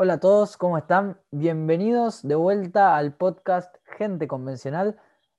[0.00, 1.18] Hola a todos, ¿cómo están?
[1.32, 4.96] Bienvenidos de vuelta al podcast Gente Convencional,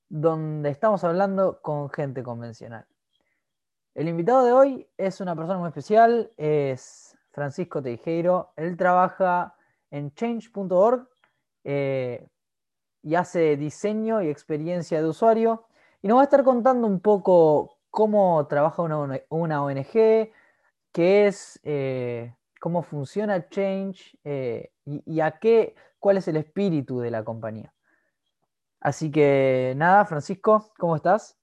[0.09, 2.85] donde estamos hablando con gente convencional.
[3.95, 8.51] El invitado de hoy es una persona muy especial, es Francisco Teijeiro.
[8.57, 9.55] Él trabaja
[9.91, 11.07] en change.org
[11.63, 12.27] eh,
[13.01, 15.67] y hace diseño y experiencia de usuario.
[16.01, 19.93] Y nos va a estar contando un poco cómo trabaja una, ONG,
[20.91, 21.61] qué es...
[21.63, 27.73] Eh, cómo funciona Change eh, y, a qué, cuál es el espíritu de la compañía.
[28.81, 31.37] Así que nada, Francisco, ¿cómo estás?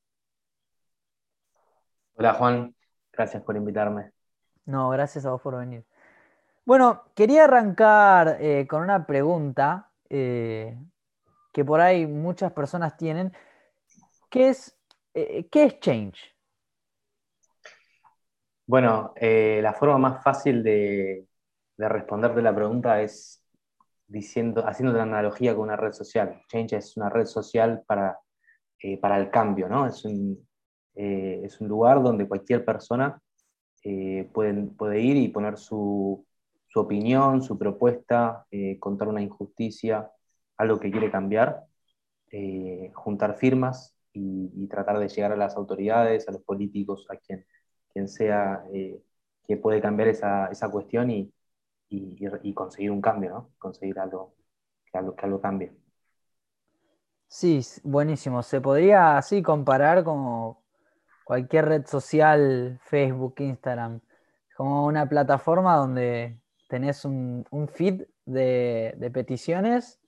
[2.14, 2.74] Hola Juan,
[3.12, 4.12] gracias por invitarme.
[4.64, 5.84] No, gracias a vos por venir.
[6.64, 10.78] Bueno, quería arrancar eh, con una pregunta eh,
[11.52, 13.32] que por ahí muchas personas tienen.
[14.30, 14.78] ¿Qué es,
[15.14, 16.35] ¿qué es Change?
[18.66, 21.26] Bueno, eh, la forma más fácil de,
[21.78, 23.44] responderte la pregunta es
[24.08, 26.42] diciendo, haciendo una analogía con una red social.
[26.48, 28.18] Change es una red social para,
[28.82, 29.86] eh, para el cambio, ¿no?
[29.86, 30.48] Es un,
[30.96, 33.20] eh, es un lugar donde cualquier persona
[34.32, 36.26] puede, puede, ir y poner su,
[36.66, 38.44] su opinión, su propuesta,
[38.80, 40.10] contar una injusticia,
[40.56, 41.64] algo que quiere cambiar,
[42.94, 47.46] juntar firmas y, y tratar de llegar a las autoridades, a los políticos, a quien
[47.96, 49.02] quien sea eh,
[49.48, 51.32] que puede cambiar esa, esa cuestión y,
[51.88, 53.50] y, conseguir un cambio, ¿no?
[53.56, 54.34] Conseguir algo
[54.84, 55.72] que, algo que algo cambie.
[57.26, 58.42] Sí, buenísimo.
[58.42, 60.62] Se podría así comparar como
[61.24, 64.02] cualquier red social, Facebook, Instagram,
[64.54, 70.00] como una plataforma donde tenés un, feed de, de, peticiones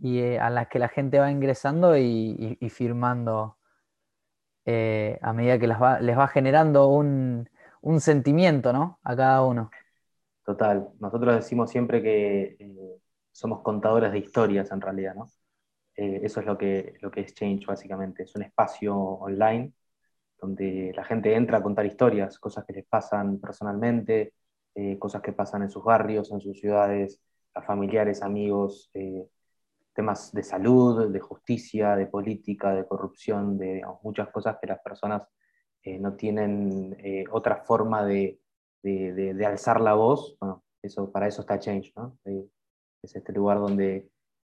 [0.00, 3.56] y eh, a las que la gente va ingresando y firmando
[4.64, 7.48] eh, a medida que les va, generando un,
[7.98, 8.98] sentimiento, ¿no?
[9.02, 9.70] A cada uno.
[10.44, 10.88] Total.
[11.00, 12.96] Nosotros decimos siempre que eh,
[13.32, 15.30] somos contadores de historias en realidad, ¿no?
[15.96, 18.24] Eh, eso es lo que, lo que es Change básicamente.
[18.24, 19.72] Es un espacio online
[20.40, 24.34] donde la gente entra a contar historias, cosas que les pasan personalmente,
[24.98, 27.20] cosas que pasan en sus barrios, en sus ciudades,
[27.52, 28.90] a familiares, amigos,
[30.00, 35.28] temas de salud, de justicia, de política, de corrupción, de muchas cosas que las personas
[35.82, 38.40] eh, no tienen eh, otra forma de,
[39.46, 40.38] alzar la voz.
[40.40, 42.16] Bueno, eso, para eso está Change, ¿no?
[42.24, 42.48] Eh,
[43.02, 44.08] es este lugar donde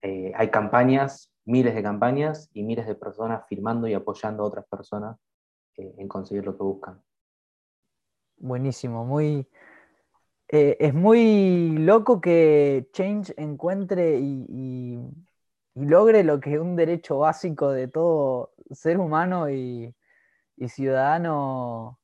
[0.00, 5.16] hay campañas, miles de campañas y miles de personas firmando y apoyando a otras personas
[5.76, 7.02] en conseguir lo que buscan.
[8.36, 9.48] Buenísimo, muy,
[10.48, 14.98] es muy loco que Change encuentre y,
[15.74, 19.94] logre lo que es un derecho básico de todo ser humano y,
[20.68, 21.98] ciudadano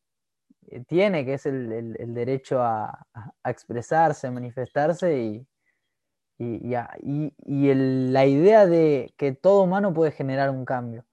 [0.66, 3.06] eh, tiene, que es el, derecho a,
[3.44, 5.46] expresarse, a manifestarse y,
[6.38, 11.04] la idea de que todo humano puede generar un cambio.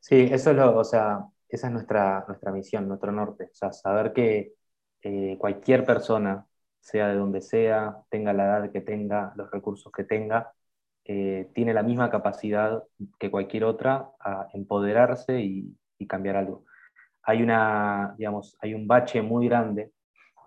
[0.00, 3.72] Sí, eso es lo, o sea, esa es nuestra, nuestra misión, nuestro norte, o sea,
[3.72, 4.54] saber que
[5.02, 6.46] eh, cualquier persona,
[6.86, 10.52] sea de donde sea, tenga la edad que tenga, los recursos que tenga,
[11.04, 12.84] eh, tiene la misma capacidad
[13.18, 15.76] que cualquier otra a empoderarse y,
[16.08, 16.64] cambiar algo.
[17.22, 19.92] Hay, una, digamos, hay un bache muy grande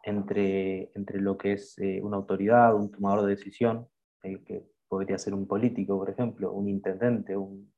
[0.04, 3.88] entre, entre lo que es eh, una autoridad, un tomador de decisión,
[4.22, 7.74] que podría ser un político, por ejemplo, un intendente, un,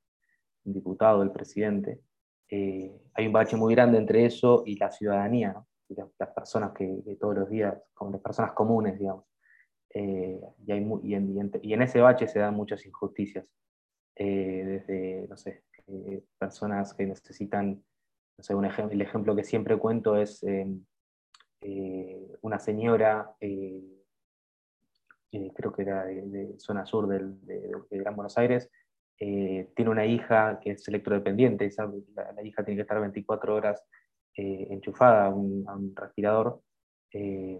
[0.63, 2.01] diputado, el presidente.
[2.49, 5.53] hay un bache muy grande entre eso y la ciudadanía.
[5.53, 5.67] ¿no?
[5.95, 9.25] Las, personas que, todos los días, como las personas comunes, digamos.
[9.93, 13.45] Eh, y, hay y, en, y, en, ese bache se dan muchas injusticias,
[14.15, 17.83] eh, desde, no sé, eh, personas que necesitan,
[18.37, 20.45] no sé, un el ejemplo que siempre cuento es
[22.41, 23.83] una señora, creo
[25.73, 28.69] que era de, zona sur del, de, Gran Buenos Aires,
[29.17, 31.69] tiene una hija que es electrodependiente,
[32.15, 33.83] la, hija tiene que estar 24 horas
[34.35, 36.61] eh, enchufada a un, respirador.
[37.11, 37.59] Eh,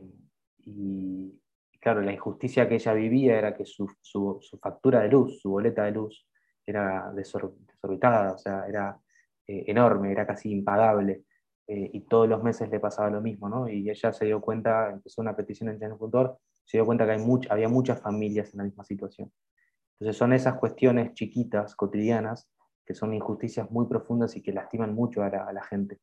[0.60, 1.40] y,
[1.80, 3.90] claro, la injusticia que ella vivía era que su,
[4.62, 6.28] factura de luz, su boleta de luz,
[6.66, 8.98] era desorbitada, o sea, era
[9.48, 11.26] eh, enorme, era casi impagable.
[11.68, 13.70] y todos los meses le pasaba lo mismo, ¿no?
[13.70, 17.24] Y ella se dio cuenta, empezó una petición en Change.org, se dio cuenta que hay
[17.50, 19.32] había muchas familias en la misma situación.
[20.00, 22.50] Entonces son esas cuestiones chiquitas, cotidianas,
[22.86, 26.00] que son injusticias muy profundas y que lastiman mucho a la gente.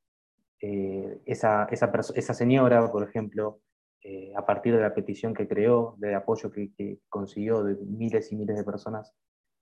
[0.60, 3.60] Eh, esa, esa, esa, señora, por ejemplo,
[4.02, 8.36] eh, a partir de la petición que creó, del apoyo que, consiguió de miles y
[8.36, 9.14] miles de personas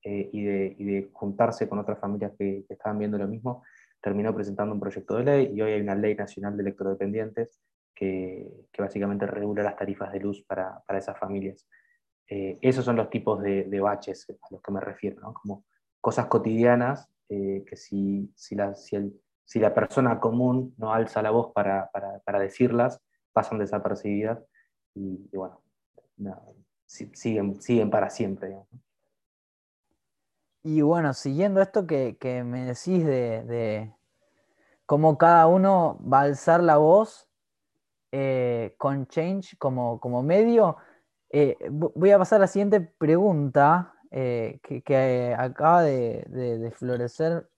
[0.03, 3.63] eh, y, de, y, de, juntarse con otras familias que, estaban viendo lo mismo,
[4.01, 7.61] terminó presentando un proyecto de ley y hoy hay una ley nacional de electrodependientes
[7.95, 11.67] que, básicamente regula las tarifas de luz para, esas familias.
[12.27, 15.65] esos son los tipos de, baches a los que me refiero, como
[16.01, 18.97] cosas cotidianas que si, si, la, si,
[19.55, 21.91] la, persona común no alza la voz para,
[22.39, 23.01] decirlas,
[23.33, 24.45] pasan desapercibidas
[24.95, 25.63] y, bueno,
[26.87, 28.59] siguen, siguen para siempre.
[30.63, 33.95] Y bueno, siguiendo esto que, me decís de,
[34.85, 37.29] cómo cada uno va a alzar la voz
[38.11, 40.77] eh, con Change como, como medio,
[41.31, 47.49] eh, voy a pasar a la siguiente pregunta eh, que, acaba de, florecer,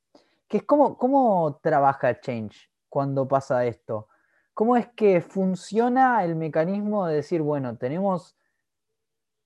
[0.48, 4.08] que es cómo, cómo trabaja Change cuando pasa esto.
[4.54, 8.36] ¿Cómo es que funciona el mecanismo de decir, bueno, tenemos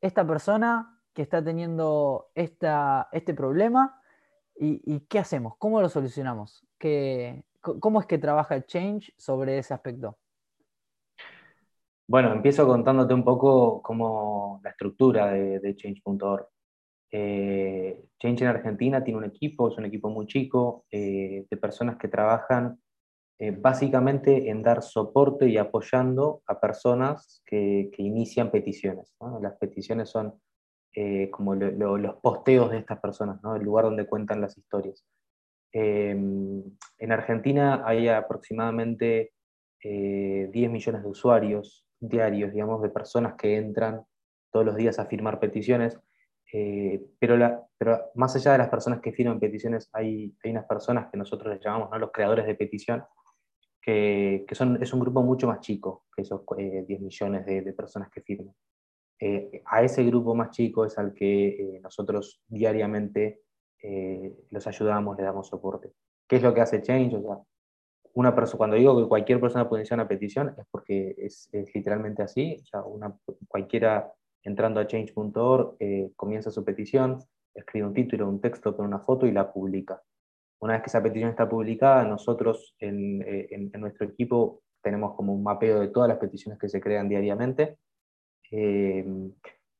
[0.00, 4.00] esta persona que está teniendo esta, este problema
[4.54, 10.18] y, qué hacemos, cómo lo solucionamos, ¿Qué, cómo es que trabaja Change sobre ese aspecto.
[12.06, 16.48] Bueno, empiezo contándote un poco cómo la estructura de, Change.org.
[17.12, 21.96] Eh, Change en Argentina tiene un equipo, es un equipo muy chico, eh, de personas
[21.98, 22.80] que trabajan
[23.38, 29.14] eh, básicamente en dar soporte y apoyando a personas que, inician peticiones.
[29.40, 30.40] Las peticiones son
[31.30, 35.02] como los posteos de estas personas, el lugar donde cuentan las historias.
[35.72, 36.62] Em,
[36.98, 39.32] en Argentina hay aproximadamente
[39.82, 44.02] 10 eh, millones de usuarios diarios, digamos, de personas que entran
[44.52, 45.98] todos los días a firmar peticiones,
[46.52, 51.10] eh, pero, pero, más allá de las personas que firman peticiones, hay, hay unas personas
[51.10, 53.04] que nosotros les llamamos los creadores de petición,
[53.80, 57.72] que, que, son, es un grupo mucho más chico que esos 10 millones de, de
[57.72, 58.54] personas que firman.
[59.24, 63.42] Eh, a ese grupo más chico es al que eh, nosotros diariamente
[63.80, 65.92] eh, los ayudamos, le damos soporte.
[66.26, 67.14] ¿Qué es lo que hace Change?
[67.14, 67.38] O sea,
[68.14, 72.24] una persona, cuando digo que cualquier persona puede iniciar una petición, es porque es, literalmente
[72.24, 72.58] así.
[72.62, 73.16] O sea, una,
[73.46, 75.76] cualquiera entrando a change.org
[76.16, 77.18] comienza su petición,
[77.54, 80.02] escribe un título, un texto con una foto y la publica.
[80.60, 85.42] Una vez que esa petición está publicada, nosotros en, en nuestro equipo tenemos como un
[85.42, 87.78] mapeo de todas las peticiones que se crean diariamente
[88.50, 89.04] eh,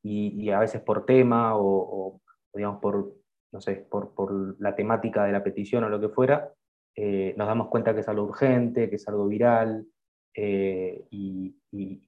[0.03, 2.21] y, a veces por tema o,
[2.55, 3.13] digamos por,
[3.53, 6.53] no sé, por, la temática de la petición o lo que fuera,
[6.97, 9.87] eh, nos damos cuenta que es algo urgente, que es algo viral
[10.35, 11.55] eh, y,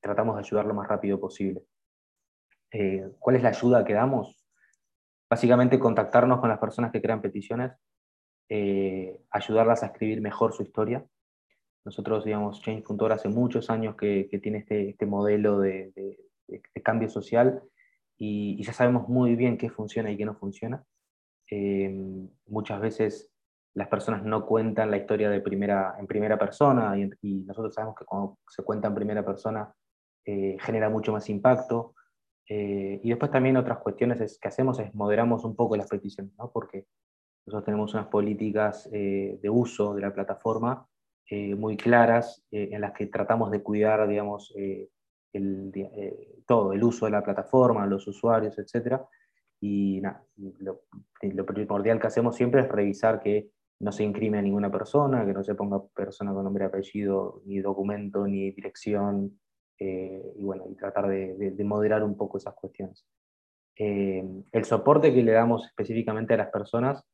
[0.00, 1.62] tratamos de ayudar lo más rápido posible.
[3.18, 4.44] ¿Cuál es la ayuda que damos?
[5.30, 7.72] Básicamente contactarnos con las personas que crean peticiones,
[9.30, 11.04] ayudarlas a escribir mejor su historia,
[11.84, 17.08] nosotros, digamos, Change.org hace muchos años que, que tiene este, este modelo de, de, cambio
[17.08, 17.62] social
[18.16, 20.84] y, ya sabemos muy bien qué funciona y qué no funciona.
[21.50, 21.90] Eh,
[22.46, 23.30] muchas veces
[23.74, 28.04] las personas no cuentan la historia de primera, en primera persona y, nosotros sabemos que
[28.04, 29.74] cuando se cuenta en primera persona
[30.24, 31.94] eh, genera mucho más impacto.
[32.49, 36.50] Eh, y después también otras cuestiones que hacemos es moderamos un poco las peticiones, ¿no?
[36.52, 36.87] porque
[37.46, 40.88] nosotros tenemos unas políticas de uso de la plataforma
[41.58, 44.55] muy claras en las que tratamos de cuidar, digamos,
[45.35, 49.00] el, eh, todo, el uso de la plataforma, los usuarios, etc.
[49.61, 50.00] Y
[50.61, 53.50] lo, primordial que hacemos siempre es revisar que
[53.81, 57.61] no se incrime a ninguna persona, que no se ponga persona con nombre apellido, ni
[57.61, 59.38] documento, ni dirección,
[59.78, 63.06] eh, y bueno, y tratar de, moderar un poco esas cuestiones.
[63.76, 67.04] Eh, el soporte que le damos específicamente a las personas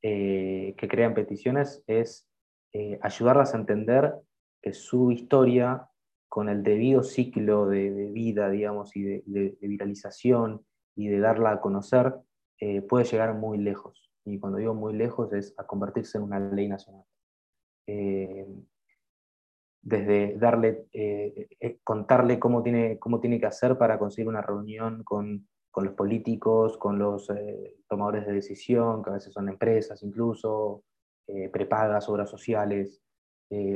[0.00, 2.28] que crean peticiones es
[3.02, 4.14] ayudarlas a entender
[4.62, 5.88] que su historia
[6.28, 12.14] con el debido ciclo de, vida, digamos, y de, viralización y de darla a conocer,
[12.60, 14.10] eh, puede llegar muy lejos.
[14.24, 17.04] Y cuando digo muy lejos es a convertirse en una ley nacional.
[19.82, 25.02] Eh, desde darle, eh, contarle cómo tiene, cómo tiene que hacer para conseguir una reunión
[25.04, 27.28] con, con los políticos, con los
[27.88, 30.82] tomadores de decisión, que a veces son empresas incluso,
[31.52, 33.02] prepagas, obras sociales,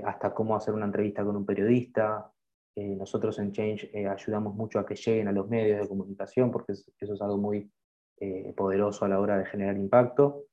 [0.05, 2.33] hasta cómo hacer una entrevista con un periodista,
[2.75, 6.51] eh, nosotros en Change eh, ayudamos mucho a que lleguen a los medios de comunicación
[6.51, 7.71] porque eso es algo muy
[8.19, 10.47] eh, poderoso a la hora de generar impacto.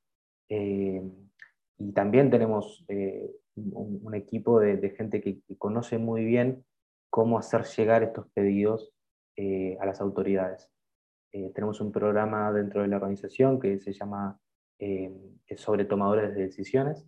[0.50, 2.86] y también tenemos
[3.56, 6.66] un, equipo de, gente que, conoce muy bien
[7.10, 8.94] cómo hacer llegar estos pedidos
[9.80, 10.70] a las autoridades.
[11.32, 14.40] tenemos un programa dentro de la organización que se llama
[15.56, 17.06] sobre tomadores de decisiones.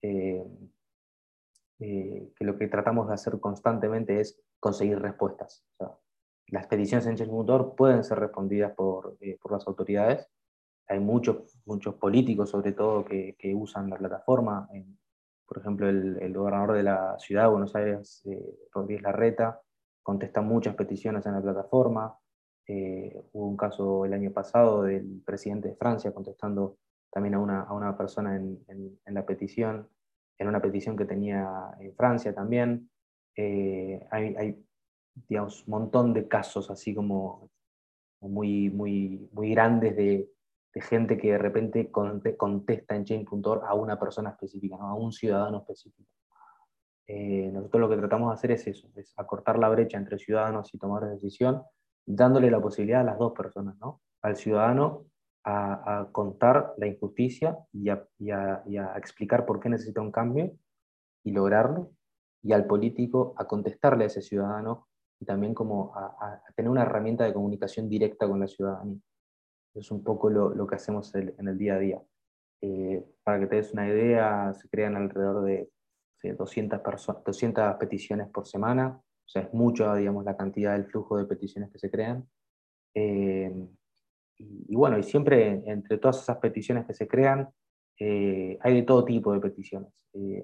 [0.00, 0.44] que
[2.44, 5.64] lo que tratamos de hacer constantemente es conseguir respuestas.
[6.48, 10.28] las peticiones en Change.org pueden ser respondidas por, eh, por, las autoridades.
[10.88, 14.68] Hay muchos, muchos políticos, sobre todo, que usan la plataforma.
[15.50, 19.60] Por ejemplo, el, el, gobernador de la ciudad de Buenos Aires, eh, Rodríguez Larreta,
[20.00, 22.16] contesta muchas peticiones en la plataforma.
[22.68, 26.78] Eh, hubo un caso el año pasado del presidente de Francia contestando
[27.10, 29.88] también a una, a una persona en, en, la petición,
[30.38, 32.88] en una petición que tenía en Francia también.
[33.34, 34.64] Eh, hay, hay,
[35.28, 37.50] digamos, un montón de casos así como
[38.20, 40.30] muy, muy, muy grandes de,
[40.74, 45.58] de gente que de repente contesta en Change.org a una persona específica, a un ciudadano
[45.58, 46.08] específico.
[47.06, 50.72] Eh, nosotros lo que tratamos de hacer es eso, es acortar la brecha entre ciudadanos
[50.72, 51.62] y tomar decisión,
[52.06, 54.00] dándole la posibilidad a las dos personas, ¿no?
[54.22, 55.06] al ciudadano
[55.44, 58.62] a, contar la injusticia y a,
[58.96, 60.52] explicar por qué necesita un cambio
[61.24, 61.90] y lograrlo,
[62.42, 64.86] y al político a contestarle a ese ciudadano
[65.18, 68.98] y también como a, tener una herramienta de comunicación directa con la ciudadanía.
[69.74, 72.02] Es un poco lo, que hacemos en el día a día.
[72.62, 75.70] Eh, para que te des una idea, se crean alrededor de
[76.22, 76.80] 200,
[77.24, 81.70] 200 peticiones por semana, o sea, es mucho, digamos, la cantidad del flujo de peticiones
[81.70, 82.28] que se crean.
[82.94, 83.68] Eh,
[84.36, 87.48] y, bueno, y siempre entre todas esas peticiones que se crean,
[87.98, 89.92] eh, hay de todo tipo de peticiones.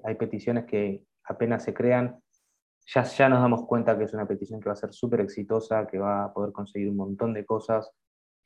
[0.03, 2.19] hay peticiones que apenas se crean,
[2.87, 5.85] ya, ya nos damos cuenta que es una petición que va a ser súper exitosa,
[5.87, 7.91] que va a poder conseguir un montón de cosas,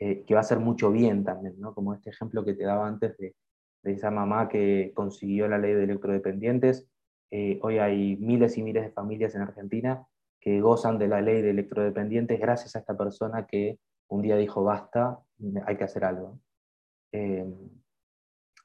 [0.03, 1.75] eh, que va a hacer mucho bien también, ¿no?
[1.75, 3.35] como este ejemplo que te daba antes de,
[3.83, 6.87] esa mamá que consiguió la ley de electrodependientes.
[7.29, 10.03] Eh, hoy hay miles y miles de familias en Argentina
[10.39, 13.77] que gozan de la ley de electrodependientes gracias a esta persona que
[14.07, 15.19] un día dijo, basta,
[15.67, 16.39] hay que hacer algo.
[17.11, 17.45] Eh,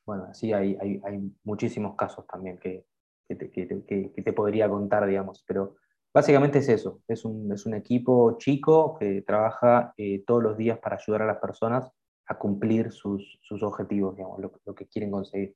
[0.06, 2.86] bueno, así hay, hay, hay, muchísimos casos también que,
[3.28, 5.76] que, te, que, que te podría contar, digamos, pero
[6.16, 10.78] Básicamente es eso, es un, es un equipo chico que trabaja eh, todos los días
[10.78, 11.92] para ayudar a las personas
[12.26, 15.54] a cumplir sus, sus objetivos, digamos, lo, que quieren conseguir.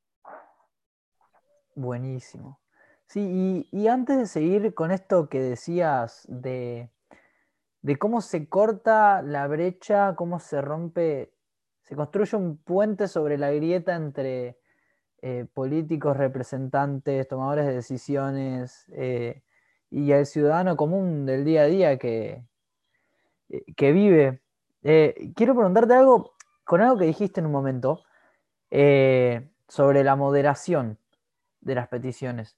[1.75, 2.61] Buenísimo.
[3.07, 6.91] Sí, y, y, antes de seguir con esto que decías de,
[7.81, 11.33] de cómo se corta la brecha, cómo se rompe,
[11.85, 14.59] se construye un puente sobre la grieta entre
[15.23, 19.43] eh, políticos, representantes, tomadores de decisiones, eh,
[19.91, 22.45] y al ciudadano común del día a día que,
[23.49, 24.43] eh, que vive.
[24.83, 28.03] Eh, quiero preguntarte algo con algo que dijiste en un momento
[28.71, 30.99] eh, sobre la moderación
[31.61, 32.57] de las peticiones.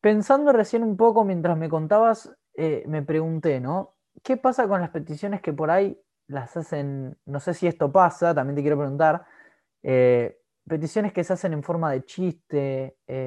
[0.00, 2.32] Pensando recién un poco mientras me contabas,
[2.86, 3.96] me pregunté, ¿no?
[4.22, 8.34] ¿Qué pasa con las peticiones que por ahí las hacen, no sé si esto pasa,
[8.34, 9.26] también te quiero preguntar,
[10.66, 13.25] peticiones que se hacen en forma de chiste, eh,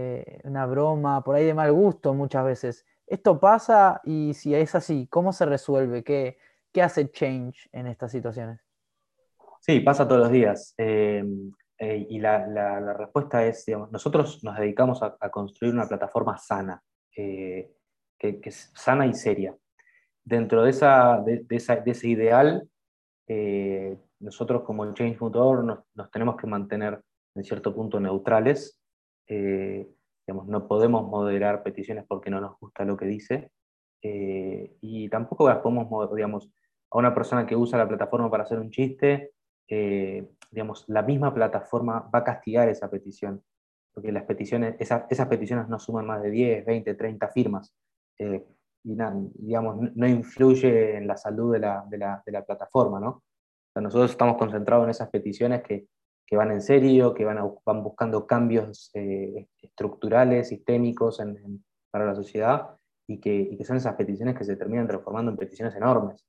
[0.60, 2.86] una broma, por ahí de mal gusto muchas veces.
[3.08, 6.04] ¿Esto pasa y si es así, cómo se resuelve?
[6.04, 6.38] ¿Qué,
[6.74, 8.60] qué hace Change en estas situaciones?
[9.62, 10.74] Sí, pasa todos los días.
[10.78, 11.24] Eh,
[11.78, 16.84] eh, y la, la, respuesta es, digamos, nosotros nos dedicamos a, construir una plataforma sana,
[17.12, 17.72] que,
[18.18, 19.56] que, es sana y seria.
[20.24, 22.70] Dentro de, esa, de, esa, de ese ideal,
[24.20, 27.01] nosotros como Change.org nos, nos tenemos que mantener
[27.36, 28.80] en cierto punto neutrales.
[29.30, 29.88] Eh,
[30.30, 33.50] digamos, no podemos moderar peticiones porque no nos gusta lo que dice.
[34.04, 36.52] Eh, y tampoco las podemos, digamos,
[36.92, 39.32] a una persona que usa la plataforma para hacer un chiste,
[39.68, 43.44] eh, digamos, la misma plataforma va a castigar esa petición,
[43.92, 47.76] porque las peticiones, esas peticiones no suman más de 10, 20, 30 firmas.
[48.20, 48.38] y
[48.84, 53.24] digamos, no influye en la salud de la, de la, de la plataforma, ¿no?
[53.76, 55.88] nosotros estamos concentrados en esas peticiones que
[56.30, 61.20] que van en serio, que van, van buscando cambios eh, estructurales, sistémicos
[61.90, 65.38] para la sociedad y que, y que, son esas peticiones que se terminan transformando en
[65.38, 66.24] peticiones enormes.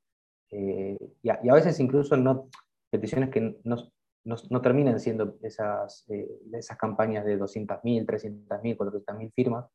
[0.50, 2.48] Eh, y, a, y, a, veces incluso no,
[2.90, 3.76] peticiones que no,
[4.24, 9.66] no, no terminan siendo esas, eh, esas campañas de 200.000, 300.000, 400.000 firmas,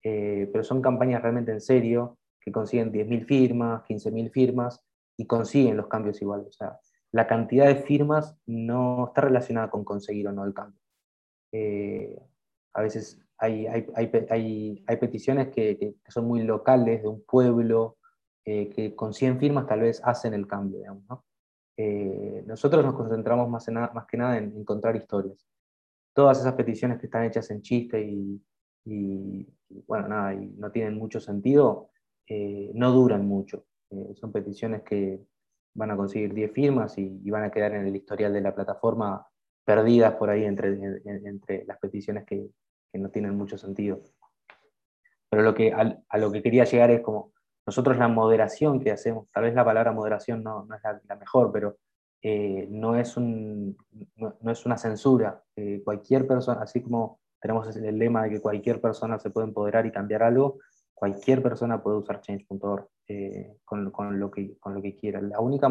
[0.00, 4.80] pero son campañas realmente en serio que consiguen 10.000 firmas, 15.000 firmas
[5.16, 6.46] y consiguen los cambios iguales.
[6.46, 6.78] O sea,
[7.16, 10.78] la cantidad de firmas no está relacionada con conseguir o no el cambio.
[11.50, 12.14] Eh,
[12.74, 13.86] a veces hay, hay,
[14.28, 17.96] hay, hay peticiones que, son muy locales, de un pueblo,
[18.44, 20.80] eh, que con 100 firmas tal vez hacen el cambio.
[20.80, 21.24] Digamos, ¿no?
[21.78, 25.48] Eh, nosotros nos concentramos más, en, más que nada en encontrar historias.
[26.12, 28.42] Todas esas peticiones que están hechas en chiste y,
[28.84, 29.48] y,
[29.86, 31.88] bueno, nada, y no tienen mucho sentido,
[32.74, 33.64] no duran mucho.
[34.16, 35.24] son peticiones que,
[35.76, 39.26] van a conseguir 10 firmas y, van a quedar en el historial de la plataforma
[39.64, 42.48] perdidas por ahí entre, entre las peticiones que,
[42.92, 44.00] que, no tienen mucho sentido.
[45.28, 47.32] Pero lo que, a, lo que quería llegar es como
[47.66, 51.50] nosotros la moderación que hacemos, tal vez la palabra moderación no, no es la, mejor,
[51.52, 51.78] pero
[52.22, 53.76] eh, no, es un,
[54.16, 55.42] no, es una censura.
[55.56, 59.84] Eh, cualquier persona, así como tenemos el lema de que cualquier persona se puede empoderar
[59.84, 60.58] y cambiar algo,
[60.94, 62.88] cualquier persona puede usar change.org.
[63.64, 65.28] con, lo que, con lo que quieran.
[65.28, 65.70] La única,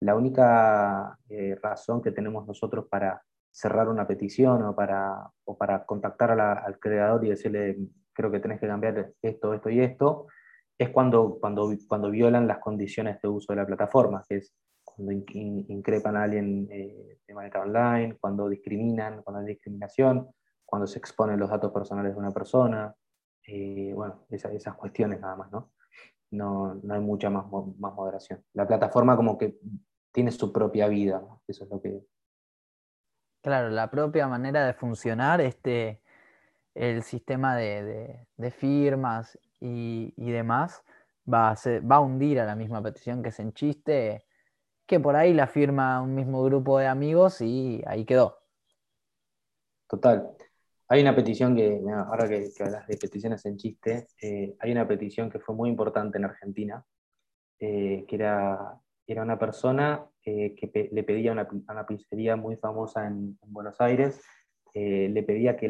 [0.00, 1.18] la única
[1.62, 7.24] razón que tenemos nosotros para cerrar una petición o para, o para contactar al creador
[7.24, 7.78] y decirle,
[8.12, 10.26] creo que tenés que cambiar esto, esto y esto,
[10.78, 15.12] es cuando, cuando, cuando violan las condiciones de uso de la plataforma, que es cuando
[15.12, 20.28] increpan a alguien eh, de manera online, cuando discriminan, cuando hay discriminación,
[20.64, 22.94] cuando se exponen los datos personales de una persona,
[23.46, 25.72] eh, bueno, esas, cuestiones nada más, ¿no?
[26.30, 27.46] No, no hay mucha más,
[27.78, 28.44] más moderación.
[28.52, 29.58] La plataforma como que
[30.12, 32.02] tiene su propia vida, eso es lo que,
[33.40, 36.02] Claro, la propia manera de funcionar, este,
[36.74, 40.82] el sistema de, firmas y, demás
[41.32, 44.26] va a, va a hundir a la misma petición que se enchiste,
[44.86, 48.38] que por ahí la firma un mismo grupo de amigos y ahí quedó.
[49.88, 50.36] Total.
[50.90, 55.30] Hay una petición que, ahora que, hablas de peticiones en chiste, eh, hay una petición
[55.30, 56.82] que fue muy importante en Argentina,
[57.60, 63.38] eh, que era una persona eh, que le pedía a una, pizzería muy famosa en,
[63.46, 64.20] Buenos Aires,
[64.74, 65.68] le pedía que,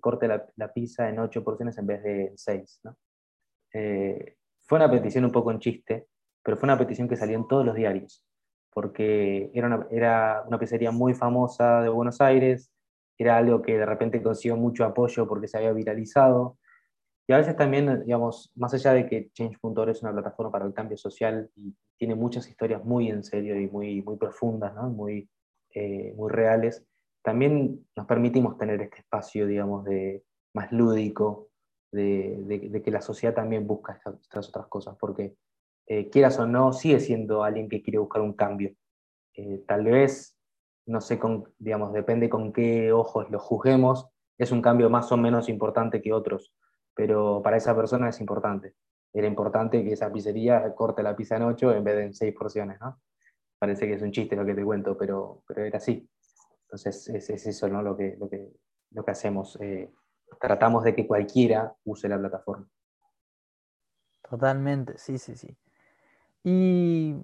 [0.00, 2.80] corte la, pizza en ocho porciones en vez de seis.
[3.72, 6.08] Eh, fue una petición un poco en chiste,
[6.42, 8.24] pero fue una petición que salió en todos los diarios,
[8.72, 12.71] porque era una pizzería muy famosa de Buenos Aires,
[13.22, 16.58] era algo que de repente consiguió mucho apoyo porque se había viralizado,
[17.26, 20.74] y a veces también, digamos, más allá de que Change.org es una plataforma para el
[20.74, 24.90] cambio social y tiene muchas historias muy en serio y muy, muy profundas, ¿no?
[24.90, 25.28] muy,
[25.74, 26.84] eh, muy reales,
[27.22, 30.24] también nos permitimos tener este espacio, digamos, de,
[30.54, 31.48] más lúdico,
[31.92, 32.36] de,
[32.70, 35.36] de, que la sociedad también busca estas, otras cosas, porque
[35.86, 38.74] eh, quieras o no, sigue siendo alguien que quiere buscar un cambio.
[39.34, 40.36] Eh, tal vez,
[40.86, 44.08] no sé, con, digamos, depende con qué ojos lo juzguemos,
[44.38, 46.54] es un cambio más o menos importante que otros
[46.94, 48.74] pero para esa persona es importante.
[49.12, 52.34] Era importante que esa pizzería corte la pizza en ocho en vez de en seis
[52.34, 53.00] porciones, ¿no?
[53.58, 56.08] Parece que es un chiste lo que te cuento, pero, pero era así.
[56.62, 57.82] Entonces es, es eso ¿no?
[57.82, 58.50] lo, que, lo, que,
[58.90, 59.58] lo que hacemos.
[59.60, 59.92] Eh,
[60.40, 62.66] tratamos de que cualquiera use la plataforma.
[64.28, 65.56] Totalmente, sí, sí, sí.
[66.42, 67.14] Y,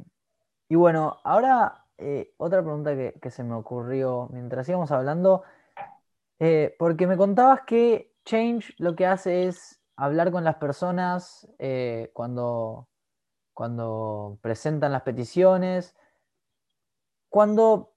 [0.68, 5.42] y bueno, ahora eh, otra pregunta que, se me ocurrió mientras íbamos hablando,
[6.38, 12.10] eh, porque me contabas que Change lo que hace es hablar con las personas eh,
[12.14, 12.88] cuando,
[13.52, 15.96] cuando presentan las peticiones,
[17.28, 17.94] cuando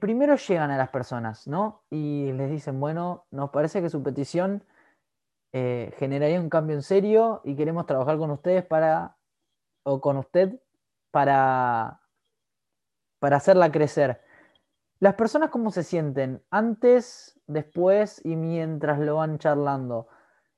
[0.00, 1.84] primero llegan a las personas, ¿no?
[1.90, 4.64] Y les dicen, bueno, nos parece que su petición
[5.52, 9.16] generaría un cambio en serio y queremos trabajar con ustedes para,
[9.82, 10.58] o con usted,
[11.10, 12.00] para,
[13.18, 14.20] para hacerla crecer.
[15.00, 20.08] ¿Las personas cómo se sienten antes, después y mientras lo van charlando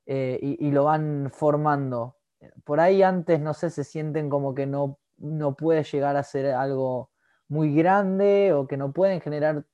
[0.07, 2.17] eh, y, lo van formando?
[2.65, 6.55] Por ahí antes, no sé, se sienten como que no, no puede llegar a ser
[6.55, 7.11] algo
[7.49, 9.67] muy grande o que no pueden generar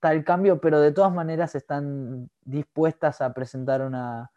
[0.00, 4.30] tal cambio, pero de todas maneras están dispuestas a presentar una,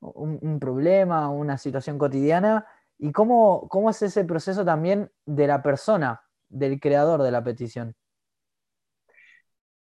[0.00, 2.66] un, un problema, una situación cotidiana.
[2.98, 7.94] ¿Y cómo, cómo es ese proceso también de la persona, del creador de la petición?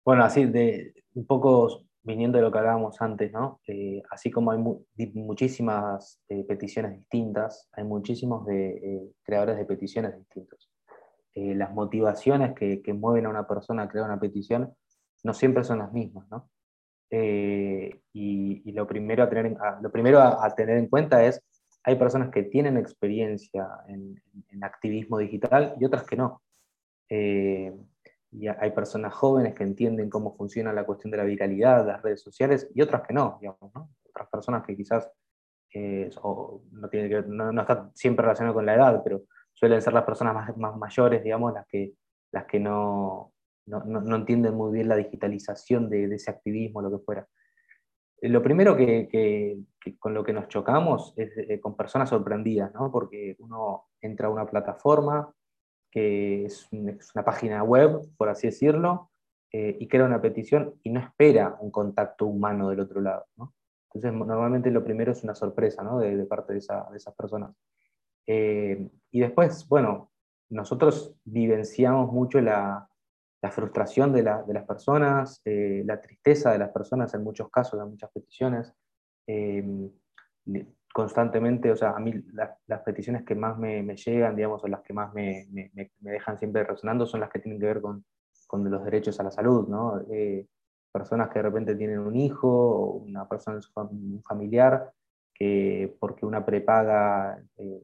[0.06, 3.60] Bueno, así de un poco viniendo de lo que hablábamos antes, ¿no?
[3.68, 4.60] Eh, así como hay
[5.14, 10.70] muchísimas eh, peticiones distintas, hay muchísimos eh, creadores de peticiones distintos.
[11.36, 14.74] las motivaciones que, mueven a una persona a crear una petición
[15.24, 16.50] no siempre son las mismas, ¿no?
[18.14, 21.42] Y, lo primero, a tener, lo primero a, tener en cuenta es,
[21.84, 26.42] hay personas que tienen experiencia en, en activismo digital y otras que no
[27.10, 32.22] y hay personas jóvenes que entienden cómo funciona la cuestión de la viralidad, las redes
[32.22, 33.72] sociales, y otras que no, digamos.
[34.10, 35.10] Otras personas que quizás
[35.74, 36.10] eh,
[36.72, 40.58] no, tiene que, no, está siempre relacionado con la edad, pero suelen ser las personas
[40.58, 41.94] más, mayores, digamos, las que,
[42.32, 43.34] las que no,
[43.66, 47.28] no, no entienden muy bien la digitalización de, ese activismo, lo que fuera.
[48.22, 49.60] Eh, lo primero que,
[50.00, 52.92] con lo que nos chocamos es eh, con personas sorprendidas, ¿no?
[52.92, 55.32] porque uno entra a una plataforma,
[55.98, 59.12] es, una página web, por así decirlo,
[59.52, 63.26] eh, y crea una petición y no espera un contacto humano del otro lado.
[63.88, 67.56] Entonces, normalmente lo primero es una sorpresa de, parte de, esas personas.
[68.26, 70.12] Eh, y después, bueno,
[70.50, 72.90] nosotros vivenciamos mucho la,
[73.52, 78.12] frustración de, las personas, eh, la tristeza de las personas en muchos casos, en muchas
[78.12, 78.74] peticiones
[80.94, 84.94] constantemente, o sea, a mí las peticiones que más me, llegan, digamos, o las que
[84.94, 85.48] más me,
[86.00, 88.06] dejan siempre resonando son las que tienen que ver con,
[88.48, 90.02] con los derechos a la salud, ¿no?
[90.12, 90.48] Eh,
[90.92, 94.92] personas que de repente tienen un hijo una persona, un familiar,
[95.34, 97.84] que porque una prepaga, eh,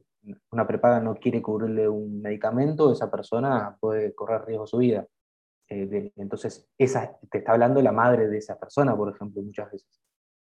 [0.50, 5.06] una prepaga no quiere cubrirle un medicamento, esa persona puede correr riesgo su vida.
[5.68, 10.02] Eh, entonces, esa, te está hablando la madre de esa persona, por ejemplo, muchas veces.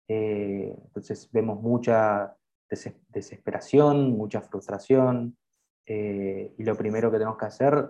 [0.08, 2.36] Eh, entonces, vemos mucha
[3.08, 5.38] desesperación, mucha frustración,
[5.86, 7.90] eh, y lo primero que tenemos que hacer,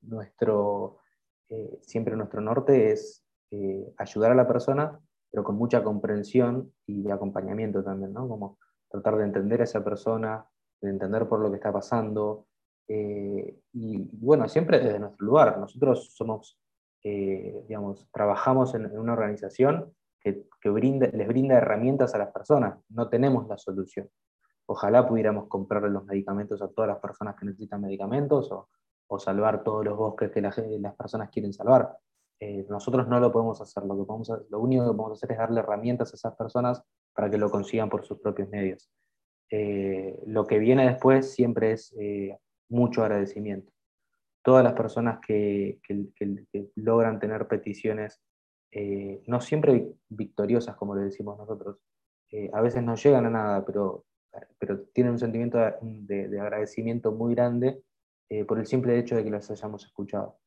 [0.00, 0.98] nuestro,
[1.82, 3.24] siempre nuestro norte es
[3.98, 4.98] ayudar a la persona,
[5.30, 8.26] pero con mucha comprensión y acompañamiento también, ¿no?
[8.28, 10.46] Como tratar de entender a esa persona,
[10.80, 12.46] de entender por lo que está pasando,
[12.88, 15.58] eh, y, bueno, siempre desde nuestro lugar.
[15.58, 16.58] Nosotros somos,
[17.02, 19.94] eh, digamos, trabajamos en, una organización
[20.26, 22.80] que, que brinda, les brinda herramientas a las personas.
[22.88, 24.08] No tenemos la solución.
[24.66, 28.68] Ojalá pudiéramos comprarle los medicamentos a todas las personas que necesitan medicamentos o,
[29.06, 31.96] o salvar todos los bosques que las personas quieren salvar.
[32.40, 33.84] Eh, nosotros no lo podemos hacer.
[33.84, 36.82] Lo, que podemos, lo único que podemos hacer es darle herramientas a esas personas
[37.14, 38.90] para que lo consigan por sus propios medios.
[40.26, 41.94] lo que viene después siempre es
[42.68, 43.72] mucho agradecimiento.
[44.42, 45.78] Todas las personas que,
[46.74, 48.20] logran tener peticiones,
[48.78, 51.78] eh, no siempre victoriosas, como le decimos nosotros,
[52.30, 54.04] eh, a veces no llegan a nada, pero,
[54.58, 57.82] pero tienen un sentimiento de, agradecimiento muy grande
[58.28, 60.40] eh, por el simple hecho de que las hayamos escuchado.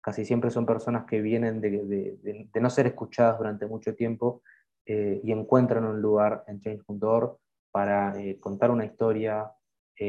[0.00, 4.42] Casi siempre son personas que vienen de, no ser escuchadas durante mucho tiempo
[4.84, 7.38] y encuentran un lugar en change.org
[7.70, 9.48] para contar una historia,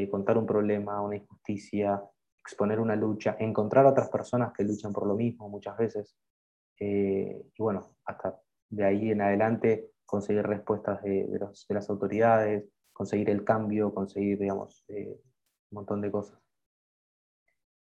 [0.09, 2.01] contar un problema, una injusticia,
[2.39, 6.15] exponer una lucha, encontrar otras personas que luchan por lo mismo muchas veces.
[6.79, 13.43] Eh, y bueno, hasta de ahí en adelante conseguir respuestas de, las autoridades, conseguir el
[13.43, 15.19] cambio, conseguir, digamos, eh,
[15.71, 16.39] un montón de cosas.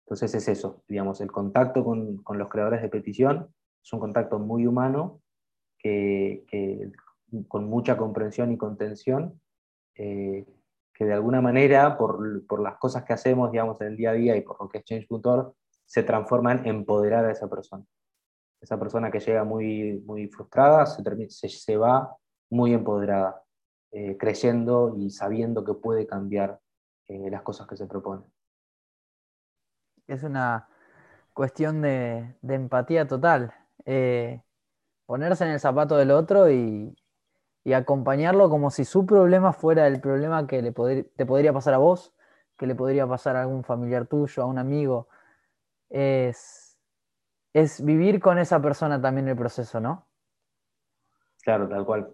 [0.05, 4.65] Entonces es eso, digamos, el contacto con, los creadores de petición es un contacto muy
[4.65, 5.21] humano,
[5.77, 6.43] que,
[7.47, 9.39] con mucha comprensión y contención,
[10.99, 14.13] que de alguna manera, por, por, las cosas que hacemos, digamos, en el día a
[14.13, 15.53] día y por lo que es Change.org,
[15.85, 17.85] se transforman en empoderar a esa persona.
[18.61, 22.15] Esa persona que llega muy, muy frustrada se, se, se va
[22.49, 23.43] muy empoderada,
[23.91, 26.59] eh, creyendo y sabiendo que puede cambiar
[27.07, 28.25] eh, las cosas que se proponen.
[30.07, 30.67] Es una
[31.33, 33.53] cuestión de, de empatía total.
[33.85, 34.41] Eh,
[35.05, 36.95] ponerse en el zapato del otro y,
[37.63, 40.71] y acompañarlo como si su problema fuera el problema que le
[41.03, 42.13] te podría pasar a vos,
[42.57, 45.07] que le podría pasar a algún familiar tuyo, a un amigo.
[45.89, 46.68] Es,
[47.53, 50.07] es vivir con esa persona también el proceso, ¿no?
[51.41, 52.11] Claro, tal cual.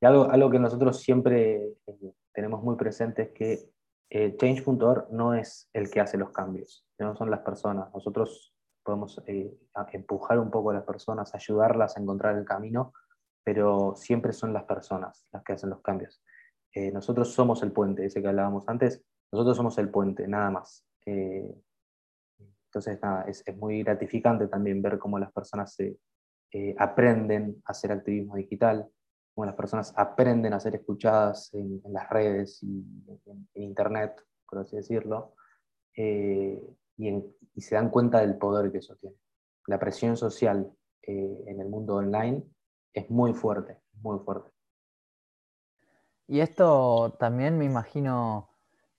[0.00, 3.70] Y algo, algo que nosotros siempre eh, tenemos muy presente es que
[4.10, 7.92] eh, Change.org no es el que hace los cambios, no son las personas.
[7.92, 9.52] Nosotros podemos eh,
[9.92, 12.92] empujar un poco a las personas, ayudarlas a encontrar el camino,
[13.44, 16.22] pero siempre son las personas las que hacen los cambios.
[16.92, 20.84] Nosotros somos el puente, ese que hablábamos antes, nosotros somos el puente, nada más.
[22.86, 25.98] Entonces, es, muy gratificante también ver cómo las personas se,
[26.52, 28.88] eh, aprenden a hacer activismo digital,
[29.34, 32.84] cómo las personas aprenden a ser escuchadas en, las redes y
[33.26, 35.34] en, Internet, por así decirlo,
[35.94, 36.58] y,
[36.96, 39.16] y, se dan cuenta del poder que eso tiene.
[39.66, 42.44] La presión social en el mundo online
[42.92, 44.50] es muy fuerte, muy fuerte.
[46.26, 48.50] Y esto también me imagino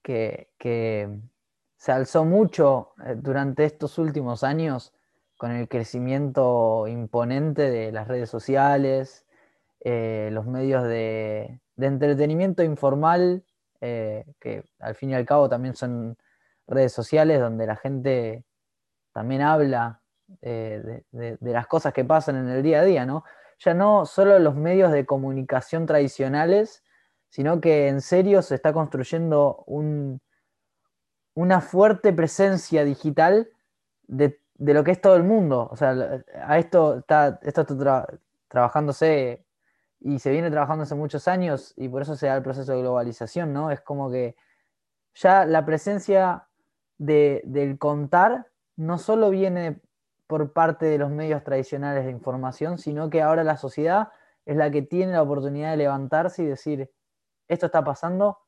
[0.01, 1.21] que,
[1.79, 4.93] se alzó mucho eh, durante estos últimos años
[5.37, 9.25] con el crecimiento imponente de las redes sociales,
[9.79, 13.45] eh, los medios de, entretenimiento informal,
[13.79, 16.17] eh, que al fin y al cabo también son
[16.67, 18.43] redes sociales donde la gente
[19.13, 20.01] también habla
[20.41, 23.23] de, de, las cosas que pasan en el día a día, ¿no?
[23.57, 26.83] ya no solo los medios de comunicación tradicionales,
[27.29, 29.63] sino que en serio se está construyendo
[31.39, 33.49] una fuerte presencia digital
[34.07, 35.69] de, lo que es todo el mundo.
[35.71, 38.07] O sea, a esto está, esto está
[38.49, 39.45] trabajándose
[40.01, 42.81] y se viene trabajando hace muchos años y por eso se da el proceso de
[42.81, 43.71] globalización, ¿no?
[43.71, 44.35] Es como que
[45.13, 46.49] ya la presencia
[46.97, 49.79] del contar no solo viene
[50.27, 54.09] por parte de los medios tradicionales de información, sino que ahora la sociedad
[54.45, 56.91] es la que tiene la oportunidad de levantarse y decir,
[57.47, 58.39] esto está pasando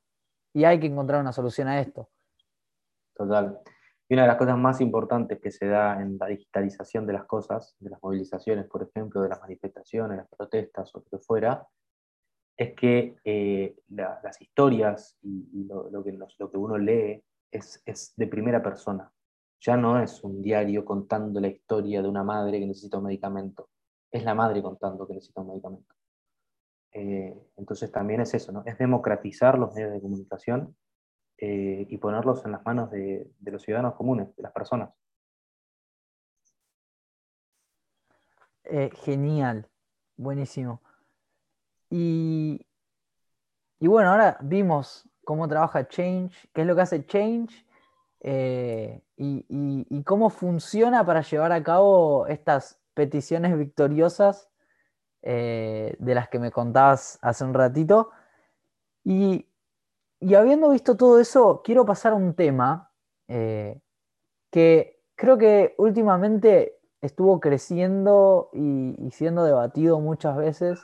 [0.51, 2.09] y hay que encontrar una solución a esto.
[3.23, 3.59] Total.
[4.09, 7.25] Y una de las cosas más importantes que se da en la digitalización de las
[7.25, 11.65] cosas, de las movilizaciones, por ejemplo, de las manifestaciones, las protestas o lo que fuera,
[12.57, 18.27] es que eh, las historias y, lo, que lo, que uno lee es, es de
[18.27, 19.11] primera persona
[19.61, 23.69] ya no es un diario contando la historia de una madre que necesita un medicamento,
[24.11, 25.95] es la madre contando que necesita un medicamento.
[26.93, 28.63] Eh, entonces también es eso, ¿no?
[28.65, 30.75] es democratizar los medios de comunicación
[31.43, 34.91] eh, y ponerlos en las manos de, los ciudadanos comunes, de las personas.
[38.63, 39.67] Eh, genial,
[40.17, 40.83] buenísimo.
[41.89, 42.63] Y,
[43.79, 47.65] y, bueno, ahora vimos cómo trabaja Change, qué es lo que hace Change
[48.19, 54.47] eh, y, cómo funciona para llevar a cabo estas peticiones victoriosas
[55.23, 58.11] de las que me contabas hace un ratito.
[59.03, 59.50] Y,
[60.21, 62.91] y habiendo visto todo eso, quiero pasar a un tema
[63.27, 63.81] eh,
[64.51, 70.79] que creo que últimamente estuvo creciendo y, siendo debatido muchas veces,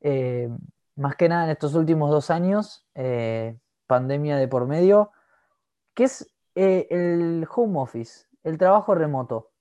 [0.00, 0.50] eh,
[0.96, 5.12] más que nada en estos últimos dos años, eh, pandemia de por medio,
[5.94, 9.52] que es el home office, el trabajo remoto.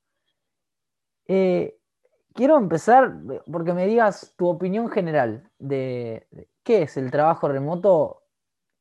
[1.28, 3.14] quiero empezar
[3.52, 6.28] porque me digas tu opinión general de
[6.64, 8.24] qué es el trabajo remoto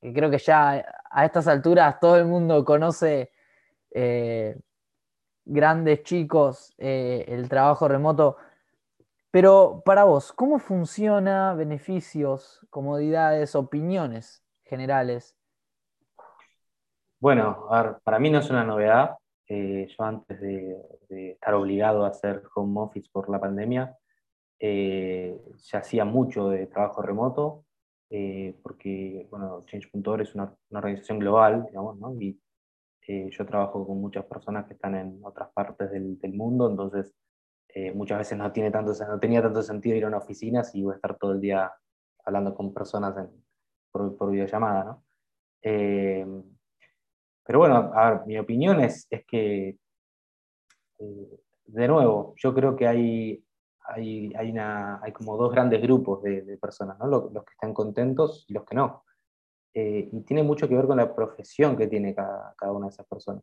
[0.00, 3.32] que creo que ya a estas alturas todo el mundo conoce,
[3.90, 4.58] eh,
[5.44, 8.37] grandes chicos, eh, el trabajo remoto.
[9.30, 11.54] Pero para vos, ¿cómo funciona?
[11.54, 15.37] Beneficios, comodidades, opiniones generales.
[17.20, 17.66] Bueno,
[18.04, 19.16] para mí no es una novedad.
[19.48, 20.76] Eh, yo antes de,
[21.08, 23.96] estar obligado a hacer home office por la pandemia,
[24.61, 27.64] ya hacía mucho de trabajo remoto.
[28.11, 32.14] Eh, porque bueno, Change.org es una, organización global, digamos, ¿no?
[32.18, 32.40] y
[33.07, 37.14] eh, yo trabajo con muchas personas que están en otras partes del, del mundo, entonces
[37.68, 40.81] eh, muchas veces no, tiene tanto, no tenía tanto sentido ir a una oficina si
[40.81, 41.71] iba a estar todo el día
[42.25, 43.14] hablando con personas
[43.90, 44.85] por, por, videollamada.
[44.85, 45.05] ¿no?
[45.61, 49.77] pero bueno, a ver, mi opinión es, es que,
[50.99, 53.44] de nuevo, yo creo que hay,
[53.88, 57.07] hay, hay, una, hay como dos grandes grupos de, personas, ¿no?
[57.07, 59.05] los, que están contentos y los que no.
[59.74, 62.92] Eh, y tiene mucho que ver con la profesión que tiene cada, cada una de
[62.92, 63.42] esas personas.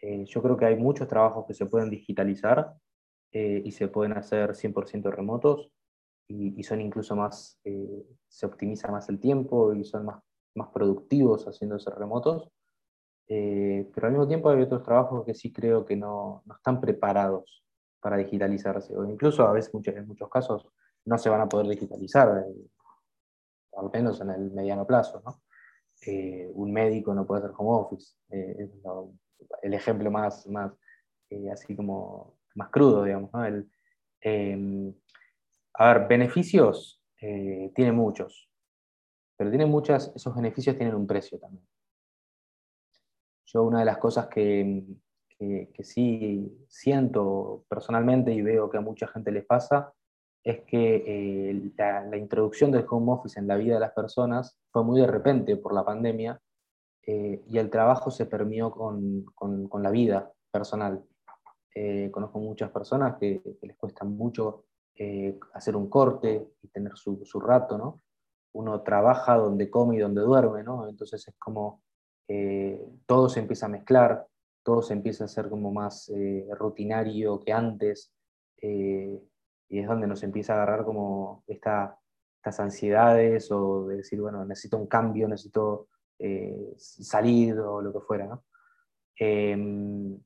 [0.00, 2.74] Eh, yo creo que hay muchos trabajos que se pueden digitalizar
[3.32, 5.70] eh, y se pueden hacer 100% remotos
[6.28, 7.60] y, y, son incluso más,
[8.28, 10.22] se optimiza más el tiempo y son más,
[10.54, 12.50] más productivos haciéndose remotos.
[13.26, 17.62] pero al mismo tiempo hay otros trabajos que sí creo que no, no están preparados
[18.02, 20.66] para digitalizarse, o incluso a veces en muchos casos
[21.04, 22.66] no se van a poder digitalizar, eh,
[23.76, 25.22] al menos en el mediano plazo.
[25.24, 25.40] ¿no?
[26.04, 28.70] Eh, un médico no puede hacer home office, eh, es
[29.62, 30.72] el ejemplo más, más
[31.50, 33.32] así como más crudo, digamos.
[33.32, 33.44] ¿no?
[33.44, 33.70] El,
[34.20, 34.92] em,
[35.74, 38.50] a ver, beneficios tiene muchos,
[39.36, 41.64] pero tiene muchas, esos beneficios tienen un precio también.
[43.46, 44.84] Yo una de las cosas que,
[45.72, 49.92] que, sí siento personalmente y veo que a mucha gente les pasa,
[50.44, 54.84] es que eh, la, introducción del home office en la vida de las personas fue
[54.84, 56.40] muy de repente por la pandemia
[57.06, 61.02] eh, y el trabajo se permió con, con, la vida personal.
[61.74, 64.64] Eh, conozco muchas personas que, les cuesta mucho
[65.54, 68.00] hacer un corte y tener su, su, rato, ¿no?
[68.52, 70.88] Uno trabaja donde come y donde duerme, ¿no?
[70.88, 71.82] Entonces es como
[73.06, 74.26] todo se empieza a mezclar,
[74.62, 78.12] todo se empieza a ser como más eh, rutinario que antes,
[78.60, 79.20] eh,
[79.68, 81.98] y es donde nos empieza a agarrar como esta,
[82.36, 88.00] estas ansiedades o de decir, bueno, necesito un cambio, necesito eh, salir o lo que
[88.00, 88.40] fuera.
[89.16, 90.18] Em,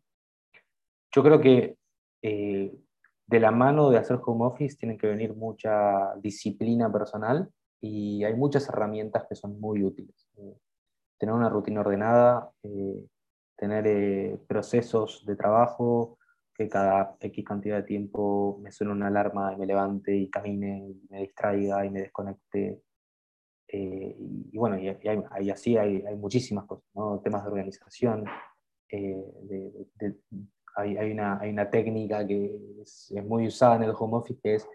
[1.14, 1.76] yo creo que
[2.22, 7.48] de la mano de hacer home office tiene que venir mucha disciplina personal
[7.80, 10.28] y hay muchas herramientas que son muy útiles.
[11.18, 12.50] tener una rutina ordenada,
[13.56, 16.18] tener eh, procesos de trabajo,
[16.54, 20.88] que cada X cantidad de tiempo me suene una alarma y me levante y camine
[20.88, 22.82] y me distraiga y me desconecte.
[23.68, 27.20] Eh, y, bueno, y, hay, así hay, hay, muchísimas cosas, ¿no?
[27.20, 28.24] temas de organización.
[28.90, 29.16] Eh,
[30.76, 34.40] hay, hay, una, hay, una, técnica que es, es, muy usada en el home office
[34.40, 34.68] que es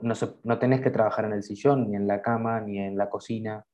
[0.00, 3.10] no, no tenés que trabajar en el sillón, ni en la cama, ni en la
[3.10, 3.64] cocina,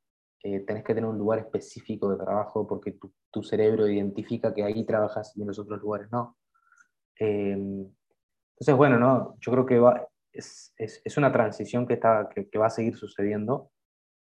[0.42, 4.62] eh, tenés que tener un lugar específico de trabajo porque tu, tu, cerebro identifica que
[4.62, 6.36] ahí trabajas y en los otros lugares no.
[7.16, 7.90] Em,
[8.52, 9.36] entonces, bueno, ¿no?
[9.40, 12.70] yo creo que va, es, es, es, una transición que, está, que, que va a
[12.70, 13.72] seguir sucediendo.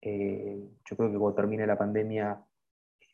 [0.03, 2.45] Eh, yo creo que cuando termine la pandemia,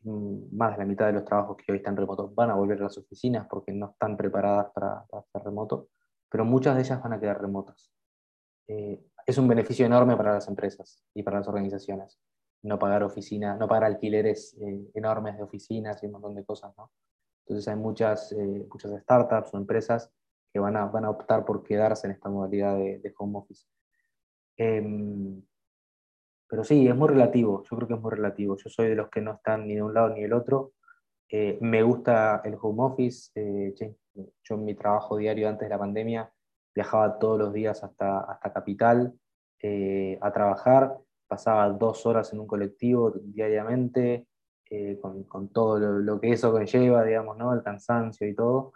[0.03, 2.79] mm, más de la mitad de los trabajos que hoy están remotos van a volver
[2.81, 5.91] a las oficinas porque no están preparadas para, para estar remoto,
[6.29, 7.93] pero muchas de ellas van a quedar remotas.
[8.67, 12.19] Eh, es un beneficio enorme para las empresas y para las organizaciones
[12.63, 16.73] no pagar oficina, no pagar alquileres eh, enormes de oficinas y un montón de cosas,
[16.77, 16.91] ¿no?
[17.47, 20.11] Entonces hay muchas, eh, muchas startups o empresas
[20.53, 23.67] que van a, van a optar por quedarse en esta modalidad de, home office.
[24.57, 25.43] Em,
[26.49, 28.57] pero sí, es muy relativo, yo creo que es muy relativo.
[28.57, 30.73] Yo soy de los que no están ni de un lado ni del otro.
[31.31, 33.31] Eh, me gusta el home office.
[34.43, 36.33] Yo en mi trabajo diario antes de la pandemia
[36.75, 39.15] viajaba todos los días hasta, hasta Capital
[40.21, 40.97] a trabajar,
[41.29, 44.27] pasaba dos horas en un colectivo diariamente,
[45.01, 47.55] con, con, todo lo, que eso conlleva, digamos, ¿no?
[47.55, 48.73] el cansancio y todo.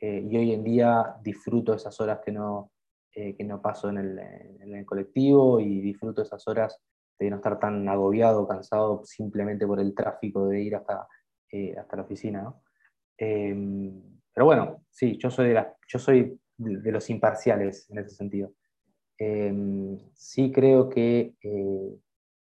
[0.00, 2.72] y hoy en día disfruto esas horas que no,
[3.12, 6.80] que no paso en el, en el colectivo y disfruto esas horas
[7.18, 11.06] de no estar tan agobiado, cansado simplemente por el tráfico de ir hasta,
[11.50, 12.54] eh, hasta la oficina.
[13.16, 18.52] Em, pero bueno, sí, yo soy de, yo soy de los imparciales en ese sentido.
[19.18, 21.98] Em, sí creo que eh,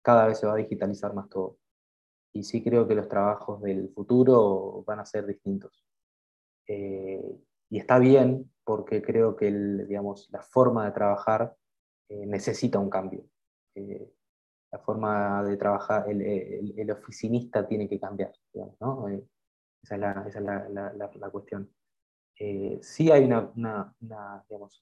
[0.02, 1.58] cada vez se va a digitalizar más todo.
[2.34, 5.86] Y sí creo que los trabajos del futuro van a ser distintos.
[6.67, 7.21] Eh,
[7.69, 11.56] y está bien porque creo que digamos, la forma de trabajar
[12.10, 13.26] necesita un cambio
[14.73, 18.34] la forma de trabajar, el, oficinista tiene que cambiar,
[18.80, 19.08] ¿no?
[19.08, 19.23] Eh,
[19.84, 21.69] esa es la, esa es la, la, cuestión.
[22.39, 23.95] Eh, sí hay una, una,
[24.49, 24.82] digamos,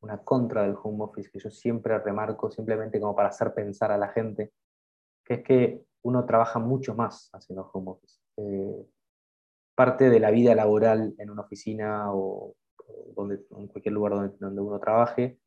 [0.00, 3.98] una contra del home office que yo siempre remarco, simplemente como para hacer pensar a
[3.98, 4.52] la gente,
[5.24, 8.20] que es que uno trabaja mucho más haciendo home office.
[8.36, 8.86] Eh,
[9.74, 12.54] parte de la vida laboral en una oficina o,
[13.14, 15.38] donde, en cualquier lugar donde, donde uno trabaje,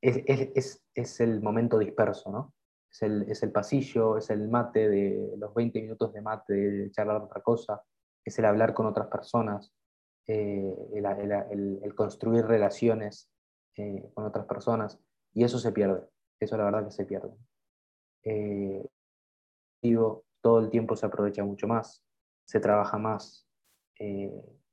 [0.00, 2.54] es, es, el momento disperso, ¿no?
[2.90, 6.90] Es el, es el, pasillo, es el mate de los 20 minutos de mate, de
[6.90, 7.82] charlar otra cosa,
[8.24, 9.72] es el hablar con otras personas,
[10.32, 10.74] eh,
[11.50, 13.30] el, construir relaciones
[13.76, 14.98] eh, con otras personas,
[15.32, 16.06] y eso se pierde,
[16.38, 17.34] eso la verdad que se pierde.
[18.24, 18.86] Eh,
[20.42, 22.04] todo el tiempo se aprovecha mucho más,
[22.44, 23.46] se trabaja más,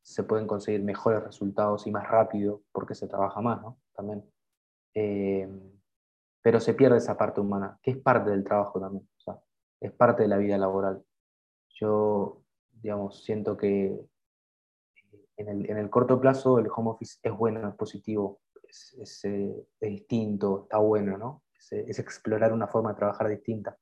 [0.01, 3.61] se pueden conseguir mejores resultados y más rápido porque se trabaja más.
[3.93, 4.23] También.
[4.93, 5.49] Eh,
[6.41, 9.07] pero se pierde esa parte humana, que es parte del trabajo también,
[9.81, 11.03] es parte de la vida laboral.
[11.71, 12.41] Yo,
[12.71, 13.99] digamos, siento que
[15.37, 20.77] en el, corto plazo el home office es bueno, es positivo, es, eh, distinto, está
[20.79, 21.43] bueno, ¿no?
[21.53, 23.77] Es, explorar una forma de trabajar distinta.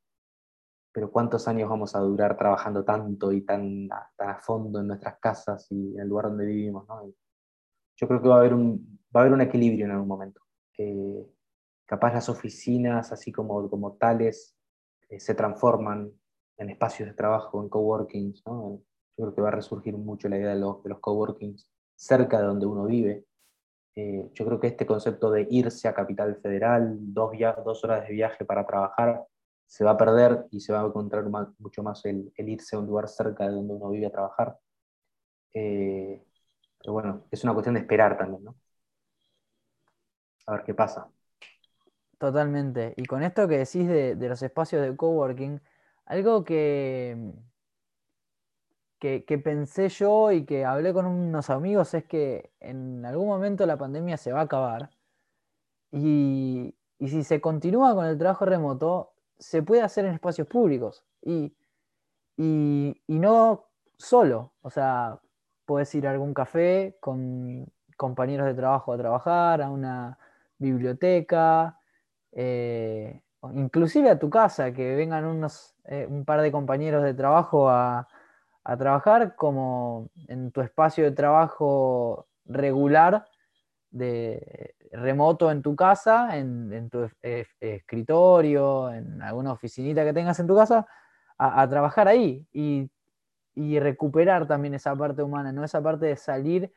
[0.92, 5.18] Pero ¿cuántos años vamos a durar trabajando tanto y tan, tan a fondo en nuestras
[5.20, 6.88] casas y en el lugar donde vivimos?
[6.88, 7.12] ¿no?
[7.98, 10.42] Yo creo que va a haber un, va a haber un equilibrio en algún momento.
[10.78, 11.26] Eh,
[11.86, 14.58] capaz las oficinas, así como, como tales,
[15.10, 16.12] eh, se transforman
[16.58, 18.44] en espacios de trabajo, en coworkings.
[18.46, 18.82] ¿no?
[19.18, 22.40] Yo creo que va a resurgir mucho la idea de los, de los coworkings cerca
[22.40, 23.26] de donde uno vive.
[23.96, 27.32] Eh, yo creo que este concepto de irse a Capital Federal, dos,
[27.64, 29.26] dos horas de viaje para trabajar,
[29.66, 31.26] se va a perder y se va a encontrar
[31.60, 34.58] mucho más el, irse a un lugar cerca de donde uno vive a trabajar.
[35.54, 38.56] pero bueno, es una cuestión de esperar también, ¿no?
[40.48, 41.10] a ver qué pasa.
[42.18, 42.94] Totalmente.
[42.98, 45.62] Y con esto que decís de, los espacios de coworking,
[46.06, 47.34] algo que,
[49.26, 53.78] que, pensé yo y que hablé con unos amigos es que en algún momento la
[53.78, 54.90] pandemia se va a acabar.
[55.92, 61.04] Y, si se continúa con el trabajo remoto, se puede hacer en espacios públicos.
[61.22, 61.54] Y,
[62.38, 63.66] y, y no
[63.98, 64.54] solo.
[64.62, 65.20] O sea,
[65.66, 70.18] puedes ir a algún café con compañeros de trabajo a trabajar, a una
[70.58, 71.80] biblioteca,
[72.32, 73.22] eh,
[73.54, 78.08] inclusive a tu casa, que vengan unos, eh, un par de compañeros de trabajo a,
[78.78, 83.26] trabajar, como en tu espacio de trabajo regular,
[83.92, 87.10] de remoto en tu casa, en, tu
[87.62, 90.88] escritorio, en alguna oficinita que tengas en tu casa,
[91.38, 92.90] a, trabajar ahí y,
[93.54, 95.64] y, recuperar también esa parte humana, ¿no?
[95.64, 96.72] Esa parte de salir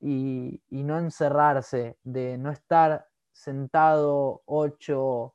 [0.00, 5.34] y, no encerrarse, de no estar sentado ocho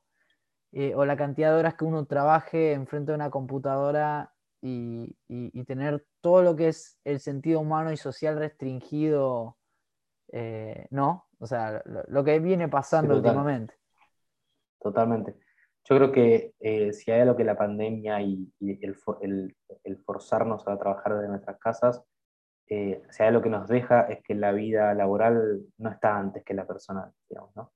[0.72, 4.33] eh, o la cantidad de horas que uno trabaje enfrente de una computadora
[4.66, 9.56] y, tener todo lo que es el sentido humano y social restringido,
[10.32, 11.26] eh, ¿no?
[11.38, 13.74] O sea, lo, que viene pasando últimamente.
[14.80, 15.36] Totalmente.
[15.88, 18.96] Yo creo que eh, si hay algo que la pandemia y, el,
[19.84, 22.04] el, forzarnos a trabajar desde nuestras casas
[22.68, 26.42] eh, o sea, lo que nos deja es que la vida laboral no está antes
[26.44, 27.72] que la personal, digamos, ¿no?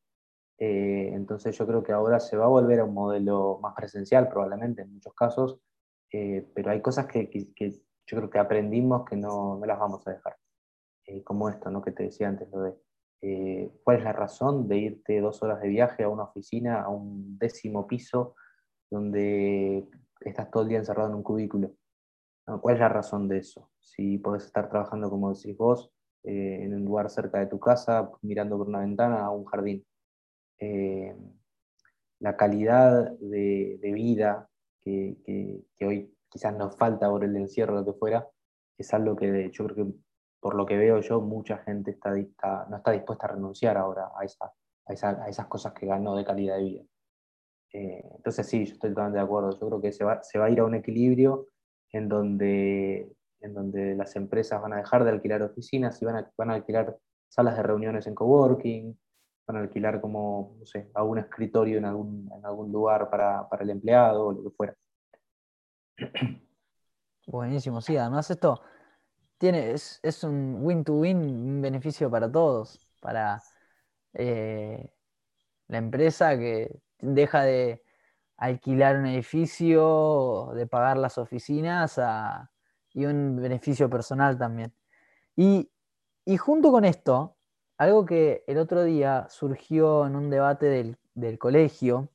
[0.58, 4.28] Eh, entonces yo creo que ahora se va a volver a un modelo más presencial,
[4.28, 5.60] probablemente en muchos casos,
[6.12, 7.70] eh, pero hay cosas que, que,
[8.06, 10.36] yo creo que aprendimos que no, no las vamos a dejar,
[11.24, 11.82] como esto, ¿no?
[11.82, 12.74] Que te decía antes, lo de
[13.82, 17.36] cuál es la razón de irte dos horas de viaje a una oficina, a un
[17.38, 18.36] décimo piso,
[18.90, 19.84] donde
[20.20, 21.72] estás todo el día encerrado en un cubículo.
[22.60, 23.70] ¿Cuál es la razón de eso?
[23.78, 25.92] Si podés estar trabajando, como decís vos,
[26.24, 29.84] eh, en un lugar cerca de tu casa, mirando por una ventana a un jardín.
[30.58, 31.14] Eh,
[32.20, 34.47] la calidad de, vida
[34.82, 38.28] que, hoy quizás nos falta por el encierro lo que fuera,
[38.76, 39.92] es algo que yo creo que
[40.40, 42.12] por lo que veo yo, mucha gente está,
[42.70, 44.52] no está dispuesta a renunciar ahora a, esa,
[44.86, 46.82] a, esas cosas que ganó de calidad de vida.
[47.72, 49.50] Eh, entonces sí, yo estoy totalmente de acuerdo.
[49.58, 51.48] Yo creo que se va, se va a ir a un equilibrio
[51.92, 56.32] en donde, en donde las empresas van a dejar de alquilar oficinas y van a,
[56.36, 56.96] van a alquilar
[57.28, 58.98] salas de reuniones en coworking,
[59.48, 63.70] van alquilar como, no sé, algún escritorio en algún, en algún lugar para, para el
[63.70, 64.76] empleado o lo que fuera.
[67.26, 68.60] Buenísimo, sí, además esto
[69.38, 73.42] tiene, es, un win-to-win, un beneficio para todos, para
[74.14, 74.92] eh,
[75.68, 77.82] la empresa que deja de
[78.36, 82.00] alquilar un edificio, de pagar las oficinas
[82.92, 84.74] y un beneficio personal también.
[85.36, 85.70] Y,
[86.38, 87.37] junto con esto,
[87.78, 92.08] algo que el otro día surgió en un debate del, colegio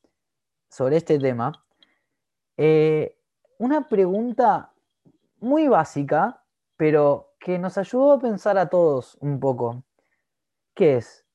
[0.69, 1.65] sobre este tema,
[2.57, 3.17] eh,
[3.57, 4.71] una pregunta
[5.39, 6.43] muy básica,
[6.77, 9.83] pero que nos ayudó a pensar a todos un poco,
[10.73, 11.25] ¿Qué es,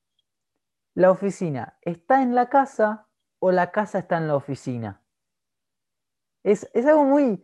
[0.93, 3.07] ¿la oficina está en la casa
[3.39, 5.01] o la casa está en la oficina?
[6.43, 7.43] Es, algo muy,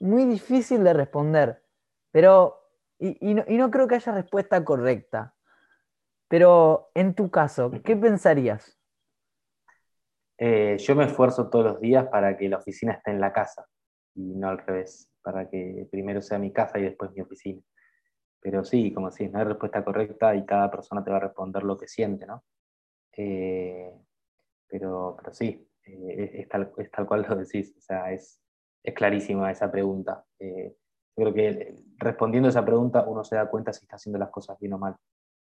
[0.00, 1.62] muy difícil de responder,
[2.10, 2.62] pero,
[2.98, 5.34] y, no, creo que haya respuesta correcta.
[6.28, 8.78] Pero en tu caso, ¿qué pensarías?
[10.38, 13.66] Eh, yo me esfuerzo todos los días para que la oficina esté en la casa
[14.14, 17.62] y no al revés para que primero sea mi casa y después mi oficina.
[18.40, 21.62] Pero sí, como si no hay respuesta correcta y cada persona te va a responder
[21.62, 22.44] lo que siente, ¿no?
[23.16, 23.90] Eh,
[24.68, 28.40] pero, pero sí, eh, es, tal, cual lo decís, o sea, es,
[28.82, 30.24] es clarísima esa pregunta.
[30.38, 30.76] Eh,
[31.16, 34.58] yo creo que respondiendo esa pregunta uno se da cuenta si está haciendo las cosas
[34.58, 34.96] bien o mal.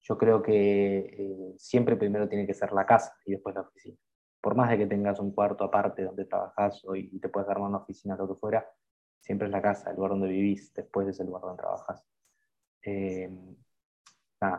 [0.01, 3.97] Yo creo que siempre primero tiene que ser la casa y después la oficina.
[4.41, 7.79] Por más de que tengas un cuarto aparte donde trabajas y te puedas armar una
[7.79, 8.65] oficina, lo que fuera,
[9.19, 12.05] siempre es la casa, el lugar donde vivís, después es el lugar donde trabajas.
[12.83, 13.29] Eh,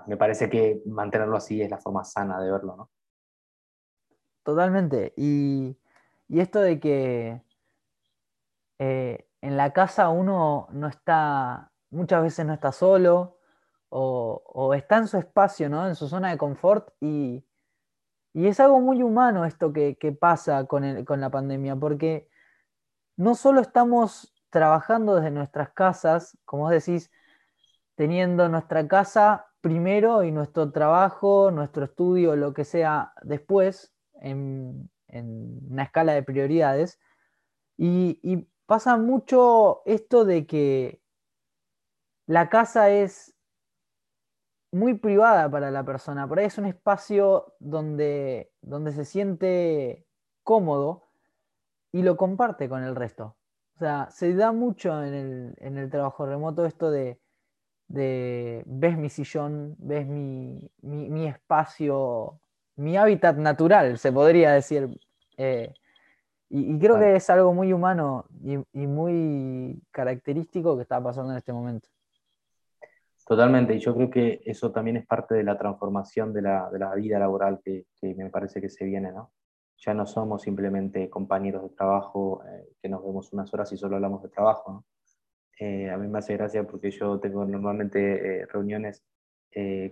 [0.07, 2.91] me parece que mantenerlo así es la forma sana de verlo, ¿no?
[4.43, 5.13] Totalmente.
[5.17, 5.77] Y,
[6.29, 7.43] esto de que
[8.79, 13.38] eh, en la casa uno no está, muchas veces no está solo
[13.91, 15.87] o, está en su espacio, ¿no?
[15.89, 17.45] En su zona de confort y,
[18.35, 22.29] es algo muy humano esto que, pasa con, con la pandemia, porque
[23.17, 27.11] no solo estamos trabajando desde nuestras casas, como vos decís,
[27.97, 35.85] teniendo nuestra casa primero y nuestro trabajo, nuestro estudio, lo que sea después, en, una
[35.85, 36.99] escala de prioridades.
[37.77, 41.01] Y, pasa mucho esto de que
[42.27, 43.35] la casa es
[44.71, 50.07] muy privada para la persona, por ahí es un espacio donde, donde se siente
[50.43, 51.09] cómodo
[51.93, 53.37] y lo comparte con el resto.
[53.75, 57.19] O sea, se da mucho en el, trabajo remoto esto de,
[57.87, 60.69] ves mi sillón, ves mi,
[61.29, 62.41] espacio,
[62.77, 64.99] mi hábitat natural, se podría decir.
[65.37, 65.73] Eh,
[66.51, 71.53] y, creo que es algo muy humano y, muy característico que está pasando en este
[71.53, 71.89] momento.
[73.29, 77.19] Totalmente, y yo creo que eso también es parte de la transformación de la, vida
[77.19, 77.85] laboral que,
[78.17, 79.33] me parece que se viene, ¿no?
[79.77, 83.97] ya no somos simplemente compañeros de trabajo eh, que nos vemos unas horas y solo
[83.97, 84.87] hablamos de trabajo.
[85.61, 89.05] Eh, a mí me hace gracia porque yo tengo normalmente eh, reuniones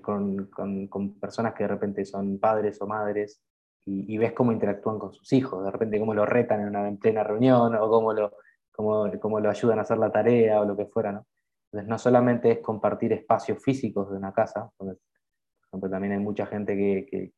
[0.00, 3.42] con, con, personas que de repente son padres o madres
[3.84, 7.22] y, ves cómo interactúan con sus hijos, de repente cómo lo retan en una plena
[7.22, 8.32] reunión o cómo lo,
[8.72, 11.12] cómo, cómo lo ayudan a hacer la tarea o lo que fuera.
[11.12, 11.26] ¿no?
[11.76, 14.96] Entonces no solamente es compartir espacios físicos de una casa, por
[15.68, 17.32] ejemplo también hay mucha gente que,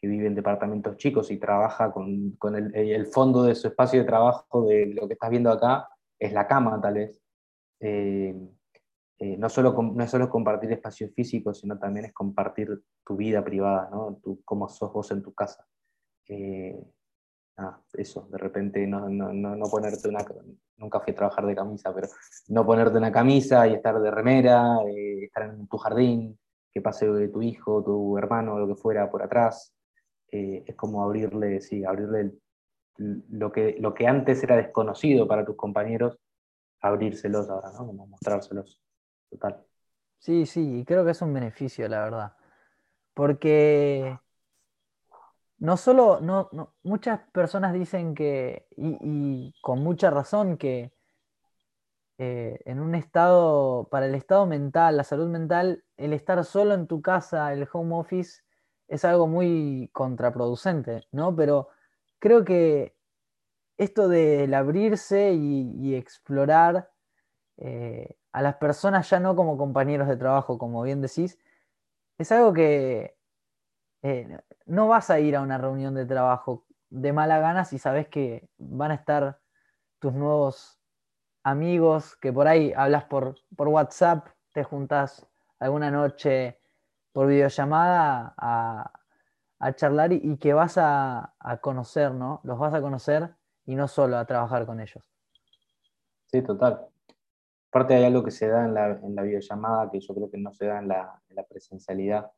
[0.00, 4.00] que vive en departamentos chicos y trabaja con, con el, el, fondo de su espacio
[4.00, 5.88] de trabajo, de lo que estás viendo acá,
[6.18, 7.20] es la cama tal vez.
[7.80, 8.34] Eh,
[9.18, 13.44] eh, no, solo, no es solo compartir espacios físicos, sino también es compartir tu vida
[13.44, 14.18] privada, ¿no?
[14.22, 15.66] Tu, cómo sos vos en tu casa.
[16.28, 16.82] Eh,
[17.92, 20.24] eso, de repente no, no, no, ponerte una,
[20.76, 22.08] nunca fui a trabajar de camisa, pero
[22.48, 26.38] no ponerte una camisa y estar de remera, estar en tu jardín,
[26.72, 29.74] que pase tu hijo, tu hermano, lo que fuera por atrás,
[30.30, 32.32] eh, es como abrirle, sí, abrirle
[32.96, 36.18] lo, que, lo que antes era desconocido para tus compañeros,
[36.80, 37.86] abrírselos ahora, ¿no?
[37.86, 38.80] Como mostrárselos.
[39.28, 39.64] Total.
[40.18, 42.32] Sí, sí, creo que es un beneficio, la verdad.
[43.14, 44.18] Porque
[45.60, 46.48] no solo, no,
[46.82, 50.92] muchas personas dicen que, y, con mucha razón, que
[52.18, 56.86] eh, en un estado, para el estado mental, la salud mental, el estar solo en
[56.86, 58.42] tu casa, el home office,
[58.88, 61.36] es algo muy contraproducente, ¿no?
[61.36, 61.68] Pero
[62.18, 62.96] creo que
[63.76, 66.90] esto del abrirse y, explorar
[67.58, 71.38] eh, a las personas ya no como compañeros de trabajo, como bien decís,
[72.18, 73.19] es algo que
[74.02, 78.08] eh, no vas a ir a una reunión de trabajo de mala gana si sabes
[78.08, 79.40] que van a estar
[79.98, 80.80] tus nuevos
[81.42, 85.26] amigos, que por ahí hablas por, por WhatsApp, te juntas
[85.58, 86.58] alguna noche
[87.12, 88.92] por videollamada a,
[89.74, 92.40] charlar y, que vas a, conocer, ¿no?
[92.44, 93.34] Los vas a conocer
[93.66, 95.04] y no solo a trabajar con ellos.
[96.26, 96.86] Sí, total.
[97.68, 100.66] Aparte hay algo que se da en la, videollamada que yo creo que no se
[100.66, 102.30] da en la, presencialidad,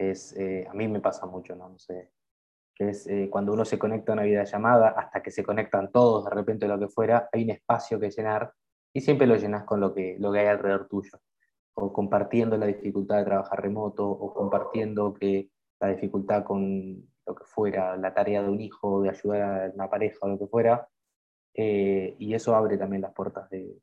[0.00, 1.68] es, eh, a mí me pasa mucho, ¿no?
[1.68, 2.10] No sé,
[2.74, 6.24] que es eh, cuando uno se conecta a una videollamada, hasta que se conectan todos
[6.24, 8.52] de repente lo que fuera, hay un espacio que llenar
[8.92, 11.20] y siempre lo llenas con lo que, lo que hay alrededor tuyo
[11.74, 17.44] o compartiendo la dificultad de trabajar remoto, o compartiendo que la dificultad con lo que
[17.44, 20.88] fuera, la tarea de un hijo, de ayudar a una pareja o lo que fuera,
[21.54, 23.80] eh, y eso abre también las puertas de,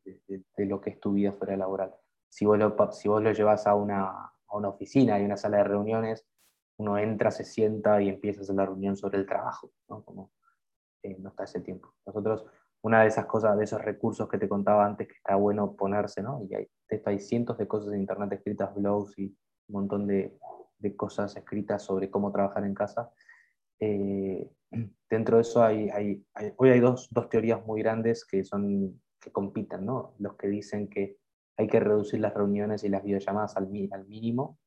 [0.57, 1.93] lo que es tu vida fuera laboral.
[2.29, 5.57] Si vos lo, si vos lo llevas a una, a una oficina y una sala
[5.57, 6.25] de reuniones,
[6.77, 10.03] uno entra, se sienta y empieza a hacer la reunión sobre el trabajo, ¿no?
[10.03, 10.31] Como
[11.03, 11.93] eh, no está ese tiempo.
[12.05, 12.45] Nosotros
[12.81, 16.21] una de esas cosas, de esos recursos que te contaba antes, que está bueno ponerse,
[16.21, 16.41] ¿no?
[16.49, 16.69] Y hay,
[17.05, 19.25] hay cientos de cosas en Internet escritas, blogs y
[19.67, 20.37] un montón de,
[20.79, 23.11] de cosas escritas sobre cómo trabajar en casa.
[23.79, 24.49] Eh,
[25.09, 26.23] dentro de eso hay, hay,
[26.57, 30.13] hoy hay dos, dos, teorías muy grandes que, son, que compiten, ¿no?
[30.19, 31.17] Los que dicen que
[31.57, 34.59] hay que reducir las reuniones y las videollamadas al, al mínimo,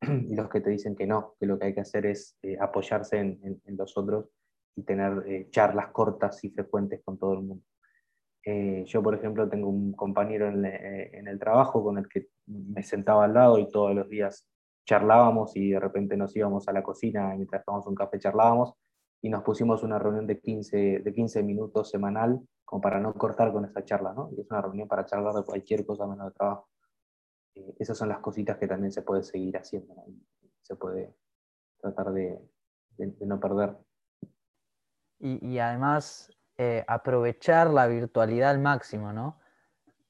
[0.02, 2.56] y los que te dicen que no, que lo que hay que hacer es eh,
[2.60, 4.28] apoyarse en, los otros
[4.76, 7.64] y tener eh, charlas cortas y frecuentes con todo el mundo.
[8.44, 10.64] Eh, yo, por ejemplo, tengo un compañero en,
[11.26, 14.48] el trabajo con el que me sentaba al lado y todos los días
[14.84, 18.74] charlábamos y de repente nos íbamos a la cocina y mientras tomábamos un café charlábamos
[19.22, 23.52] y nos pusimos una reunión de 15, de 15 minutos semanal como para no cortar
[23.52, 24.30] con esa charla, ¿no?
[24.36, 26.68] Y es una reunión para charlar de cualquier cosa menos de trabajo.
[27.78, 29.94] esas son las cositas que también se puede seguir haciendo,
[30.62, 31.14] se puede
[31.80, 32.40] tratar de,
[32.98, 33.76] de no perder
[35.18, 39.38] y, además eh, aprovechar la virtualidad al máximo, ¿no?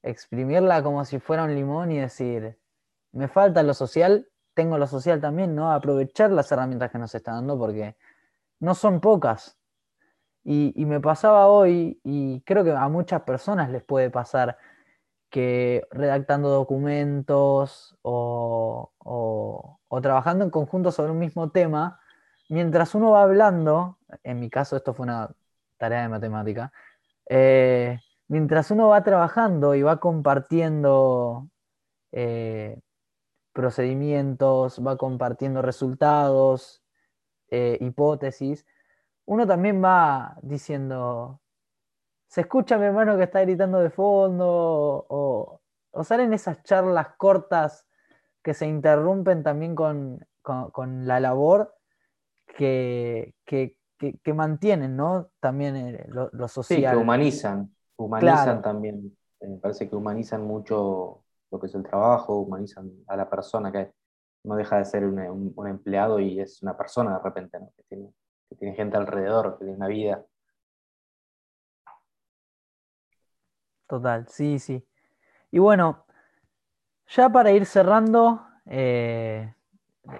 [0.03, 2.57] Exprimirla como si fuera un limón y decir,
[3.11, 5.71] me falta lo social, tengo lo social también, ¿no?
[5.71, 7.95] Aprovechar las herramientas que nos están dando porque
[8.59, 9.57] no son pocas.
[10.43, 14.57] Y, me pasaba hoy, y creo que a muchas personas les puede pasar,
[15.29, 18.91] que redactando documentos o,
[19.87, 21.99] o trabajando en conjunto sobre un mismo tema,
[22.49, 25.29] mientras uno va hablando, en mi caso esto fue una
[25.77, 26.71] tarea de matemática,
[27.29, 31.49] eh, mientras uno va trabajando y va compartiendo
[32.11, 32.79] eh,
[33.53, 36.81] procedimientos, va compartiendo resultados,
[37.49, 38.65] eh, hipótesis,
[39.25, 41.41] uno también va diciendo,
[42.27, 45.61] se escucha mi hermano que está gritando de fondo, o,
[46.03, 47.85] salen esas charlas cortas
[48.41, 50.25] que se interrumpen también con
[51.07, 51.77] la labor
[52.57, 55.29] que, que, mantienen, ¿no?
[55.39, 56.79] También eh, lo, social.
[56.79, 59.17] Sí, que humanizan, humanizan también.
[59.39, 63.71] Eh, me parece que humanizan mucho lo que es el trabajo, humanizan a la persona
[63.71, 63.91] que
[64.43, 67.71] no deja de ser un, empleado y es una persona de repente, ¿no?
[67.75, 68.13] que, tiene,
[68.49, 70.25] que tiene gente alrededor, que tiene una vida.
[73.87, 74.85] Total, sí, sí.
[75.51, 76.05] Y bueno,
[77.07, 79.53] ya para ir cerrando, eh,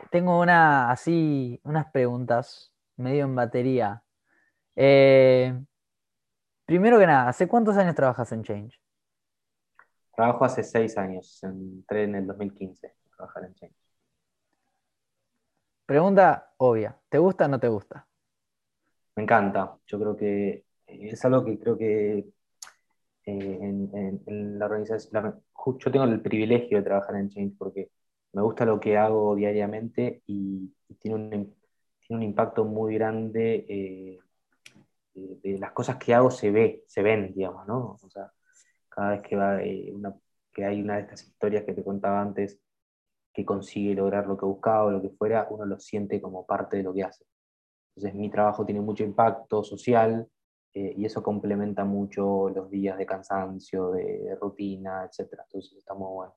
[0.10, 4.04] tengo una, así, unas preguntas medio en batería.
[4.76, 5.60] Eh,
[6.66, 8.80] primero que nada, ¿hace cuántos años trabajas en Change?
[10.16, 13.87] Trabajo hace seis años, entré en el 2015 a trabajar en Change.
[15.88, 18.06] Pregunta obvia, ¿te gusta o no te gusta?
[19.16, 22.28] Me encanta, yo creo que es algo que creo que
[23.24, 25.42] eh, en, la organización,
[25.80, 27.90] yo tengo el privilegio de trabajar en Change porque
[28.34, 33.66] me gusta lo que hago diariamente y, tiene, un, tiene, un, impacto muy grande.
[33.70, 34.20] Eh,
[35.14, 37.98] de, las cosas que hago se ve, se ven, digamos, ¿no?
[38.04, 38.30] O sea,
[38.90, 39.94] cada vez que, va, eh,
[40.54, 42.60] que hay una de estas historias que te contaba antes
[43.38, 46.78] que consigue lograr lo que buscaba o lo que fuera, uno lo siente como parte
[46.78, 47.24] de lo que hace.
[47.96, 50.28] Entonces mi trabajo tiene mucho impacto social
[50.74, 55.34] eh, y eso complementa mucho los días de cansancio, de, rutina, etc.
[55.46, 56.36] Entonces está muy bueno.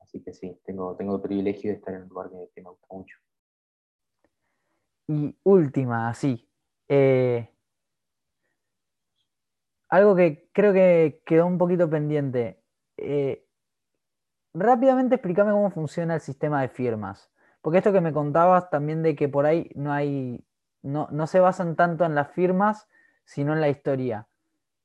[0.00, 2.86] Así que sí, tengo, tengo el privilegio de estar en un lugar que, me gusta
[2.90, 3.16] mucho.
[5.08, 6.46] Y última, así.
[6.86, 7.48] Eh,
[9.88, 12.62] algo que creo que quedó un poquito pendiente.
[12.98, 13.43] Eh,
[14.54, 17.30] rápidamente explícame cómo funciona el sistema de firmas.
[17.60, 20.44] Porque esto que me contabas también de que por ahí no hay
[20.84, 22.88] no, se basan tanto en las firmas,
[23.24, 24.28] sino en la historia.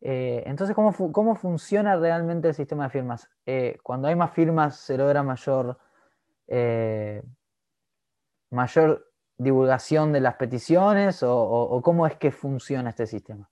[0.01, 3.30] Eh, entonces, ¿cómo, ¿cómo, funciona realmente el sistema de firmas?
[3.45, 5.78] Eh, cuando hay más firmas, ¿se logra mayor,
[6.47, 7.22] eh,
[8.49, 13.49] mayor divulgación de las peticiones o, cómo es que funciona este sistema?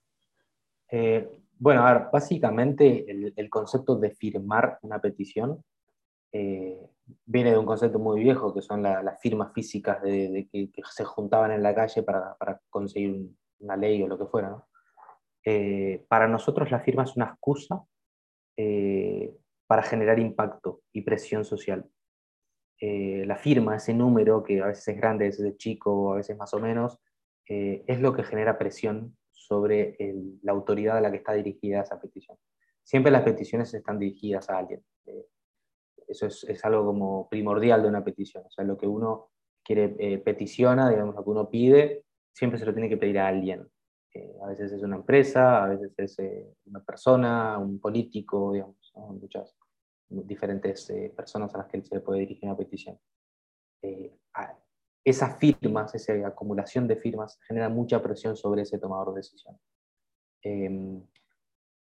[1.58, 5.62] bueno, a ver, básicamente el, concepto de firmar una petición
[6.30, 11.52] viene de un concepto muy viejo, que son las firmas físicas de, que, se juntaban
[11.52, 12.36] en la calle para,
[12.70, 14.64] conseguir una ley o lo que fuera.
[15.44, 17.82] Eh, para nosotros la firma es una excusa
[18.56, 19.34] eh,
[19.66, 21.88] para generar impacto y presión social.
[22.80, 26.16] Eh, la firma, ese número que a veces es grande, a veces es chico, a
[26.16, 26.98] veces más o menos,
[27.50, 29.96] es lo que genera presión sobre
[30.42, 32.36] la autoridad a la que está dirigida esa petición.
[32.84, 34.84] Siempre las peticiones están dirigidas a alguien
[36.08, 38.44] eso es, algo como primordial de una petición.
[38.46, 39.30] O sea, lo que uno
[39.62, 43.28] quiere, eh, peticiona, digamos, lo que uno pide, siempre se lo tiene que pedir a
[43.28, 43.68] alguien.
[44.14, 48.92] Eh, a veces es una empresa, a veces es eh, una persona, un político, digamos,
[48.94, 49.54] muchas
[50.08, 52.98] diferentes personas a las que se le puede dirigir una petición.
[55.04, 59.58] esas firmas, esa acumulación de firmas, genera mucha presión sobre ese tomador de decisión.
[60.42, 61.02] Em,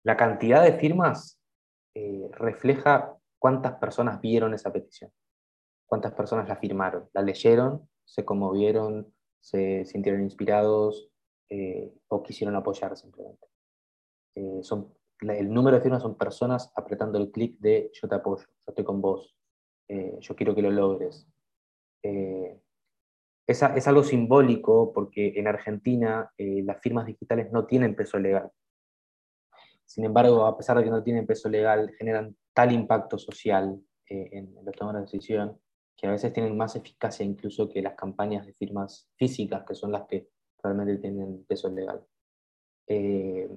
[0.05, 1.39] la cantidad de firmas
[2.33, 5.12] refleja cuántas personas vieron esa petición,
[5.86, 11.11] cuántas personas la firmaron, la leyeron, se conmovieron, se sintieron inspirados
[11.49, 13.47] eh, o quisieron apoyar simplemente.
[14.34, 18.45] Eh, son, el número de firmas son personas apretando el clic de yo te apoyo,
[18.45, 19.36] yo estoy con vos,
[19.89, 21.26] eh, yo quiero que lo logres.
[22.03, 28.51] Es, es, algo simbólico porque en Argentina las firmas digitales no tienen peso legal.
[29.84, 34.31] Sin embargo, a pesar de que no tienen peso legal, generan tal impacto social eh,
[34.33, 35.61] en los tomadores de decisión
[35.97, 39.93] que a veces tienen más eficacia incluso que las campañas de firmas físicas, que son
[39.93, 40.29] las que
[40.61, 42.05] realmente tienen peso legal.
[42.89, 43.49] Eh,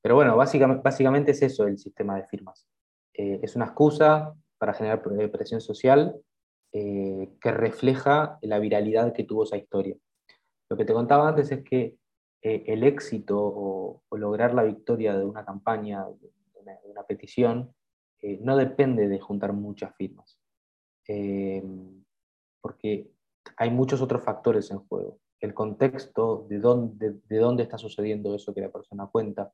[0.00, 2.68] pero bueno, básicamente, básicamente, es eso el sistema de firmas.
[3.12, 6.14] Eh, es una excusa para generar presión social
[6.70, 9.96] que refleja la viralidad que tuvo esa historia.
[10.68, 11.96] Lo que te contaba antes es que
[12.42, 16.30] el éxito o, lograr la victoria de una campaña, de
[16.84, 17.74] una, petición,
[18.20, 20.38] eh, no depende de juntar muchas firmas,
[21.06, 21.62] eh,
[22.60, 23.10] porque
[23.56, 25.18] hay muchos otros factores en juego.
[25.40, 29.52] El contexto de dónde, de dónde está sucediendo eso que la persona cuenta,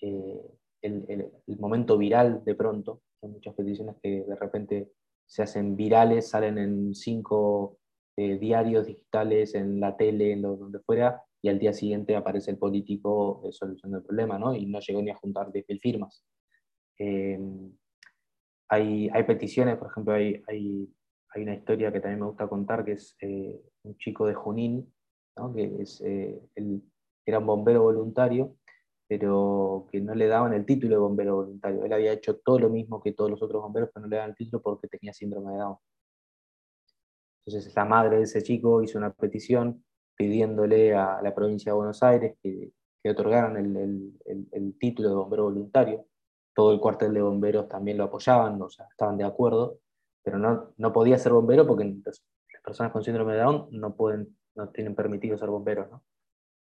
[0.00, 4.90] el, momento viral de pronto, hay muchas peticiones que de repente
[5.24, 7.78] se hacen virales, salen en cinco
[8.16, 12.56] diarios digitales, en la tele, en lo, donde fuera, y al día siguiente aparece el
[12.56, 14.54] político eh, solucionando el problema, ¿no?
[14.54, 16.24] Y no llegó ni a juntar 10.000 firmas.
[16.98, 17.38] Eh,
[18.68, 20.42] hay, peticiones, por ejemplo, hay,
[21.36, 24.92] una historia que también me gusta contar, que es eh, un chico de Junín,
[25.54, 25.86] que
[26.54, 26.82] él
[27.26, 28.56] era un bombero voluntario,
[29.08, 31.84] pero que no le daban el título de bombero voluntario.
[31.84, 34.30] Él había hecho todo lo mismo que todos los otros bomberos, pero no le daban
[34.30, 35.76] el título porque tenía síndrome de Down.
[37.46, 39.84] Entonces la madre de ese chico hizo una petición
[40.16, 42.72] pidiéndole a la provincia de Buenos Aires que,
[43.04, 46.06] que otorgaran el, título de bombero voluntario.
[46.54, 49.78] Todo el cuartel de bomberos también lo apoyaban, o sea, estaban de acuerdo,
[50.22, 52.22] pero no, no podía ser bombero porque las
[52.62, 55.88] personas con síndrome de Down no, pueden, no tienen permitido ser bomberos.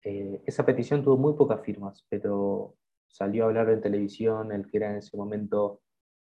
[0.04, 2.76] Eh, esa petición tuvo muy pocas firmas, pero
[3.08, 5.82] salió a hablar en televisión el que era en ese momento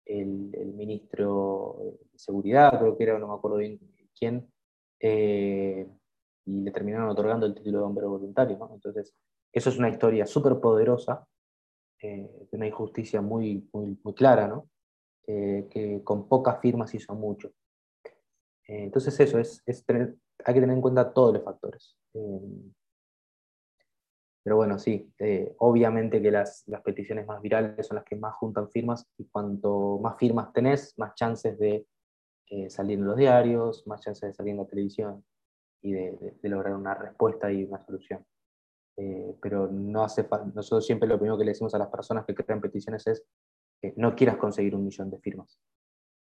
[0.06, 3.80] el, ministro de Seguridad, creo que era, no me acuerdo bien
[4.18, 4.48] quién,
[5.00, 5.88] eh,
[6.46, 8.70] y le terminaron otorgando el título de bombero voluntario.
[8.72, 9.14] Entonces,
[9.52, 11.26] eso es una historia súper poderosa,
[12.06, 14.70] eh, de una injusticia muy, muy, muy clara, ¿no?
[15.26, 17.50] Eh, que con pocas firmas hizo mucho.
[18.68, 21.98] Eh, entonces, eso, es, es hay que tener en cuenta todos los factores.
[24.44, 25.12] pero bueno, sí,
[25.58, 29.98] obviamente que las, las, peticiones más virales son las que más juntan firmas y cuanto
[30.00, 31.88] más firmas tenés, más chances de
[32.70, 35.26] salir en los diarios, más chances de salir en la televisión
[35.82, 38.24] y de, lograr una respuesta y una solución.
[38.98, 42.26] Eh, pero no hace falta, nosotros siempre lo primero que le decimos a las personas
[42.26, 43.26] que crean peticiones es
[43.82, 45.60] que no quieras conseguir un millón de firmas.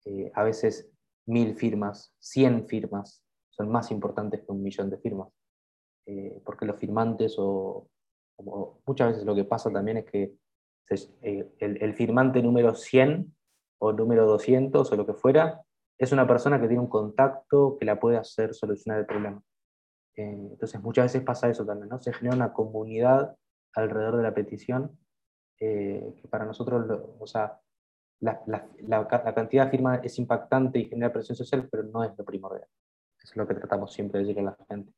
[0.05, 0.89] Eh, a veces
[1.27, 5.29] mil firmas, cien firmas son más importantes que un millón de firmas.
[6.07, 7.87] Eh, porque los firmantes o,
[8.85, 10.35] muchas veces lo que pasa también es que
[11.21, 13.33] el, el, firmante número 100
[13.79, 15.63] o número 200 o lo que fuera
[15.97, 19.41] es una persona que tiene un contacto que la puede hacer solucionar el problema.
[20.15, 21.99] Eh, entonces muchas veces pasa eso también, ¿no?
[21.99, 23.35] Se genera una comunidad
[23.73, 24.97] alrededor de la petición
[25.59, 26.85] eh, que para nosotros,
[27.19, 27.59] o sea,
[28.21, 32.23] la, la, cantidad de firmas es impactante y genera presión social, pero no es lo
[32.23, 32.67] primordial.
[33.21, 34.93] Eso es lo que tratamos siempre de decir a la gente.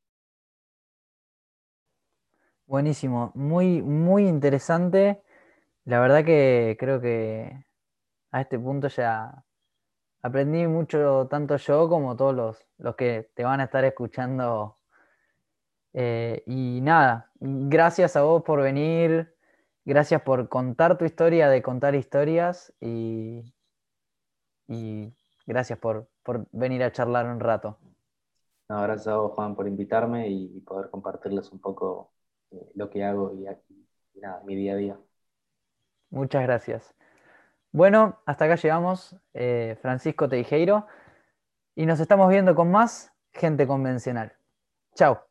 [2.66, 5.22] Buenísimo, muy, muy interesante.
[5.84, 7.64] La verdad que creo que
[8.30, 9.44] a este punto ya
[10.22, 14.77] aprendí mucho, tanto yo como todos los, los que te van a estar escuchando.
[15.94, 19.34] Eh, y nada, gracias a vos por venir,
[19.84, 23.54] gracias por contar tu historia de contar historias y,
[24.68, 25.12] y
[25.46, 27.78] gracias por, por venir a charlar un rato.
[28.68, 32.12] No, gracias a vos, Juan, por invitarme y poder compartirles un poco
[32.50, 33.46] eh, lo que hago y,
[34.14, 34.98] y nada, mi día a día.
[36.10, 36.94] Muchas gracias.
[37.72, 40.86] Bueno, hasta acá llegamos, eh, Francisco Teijeiro,
[41.74, 44.32] y nos estamos viendo con más gente convencional.
[44.94, 45.27] Chao.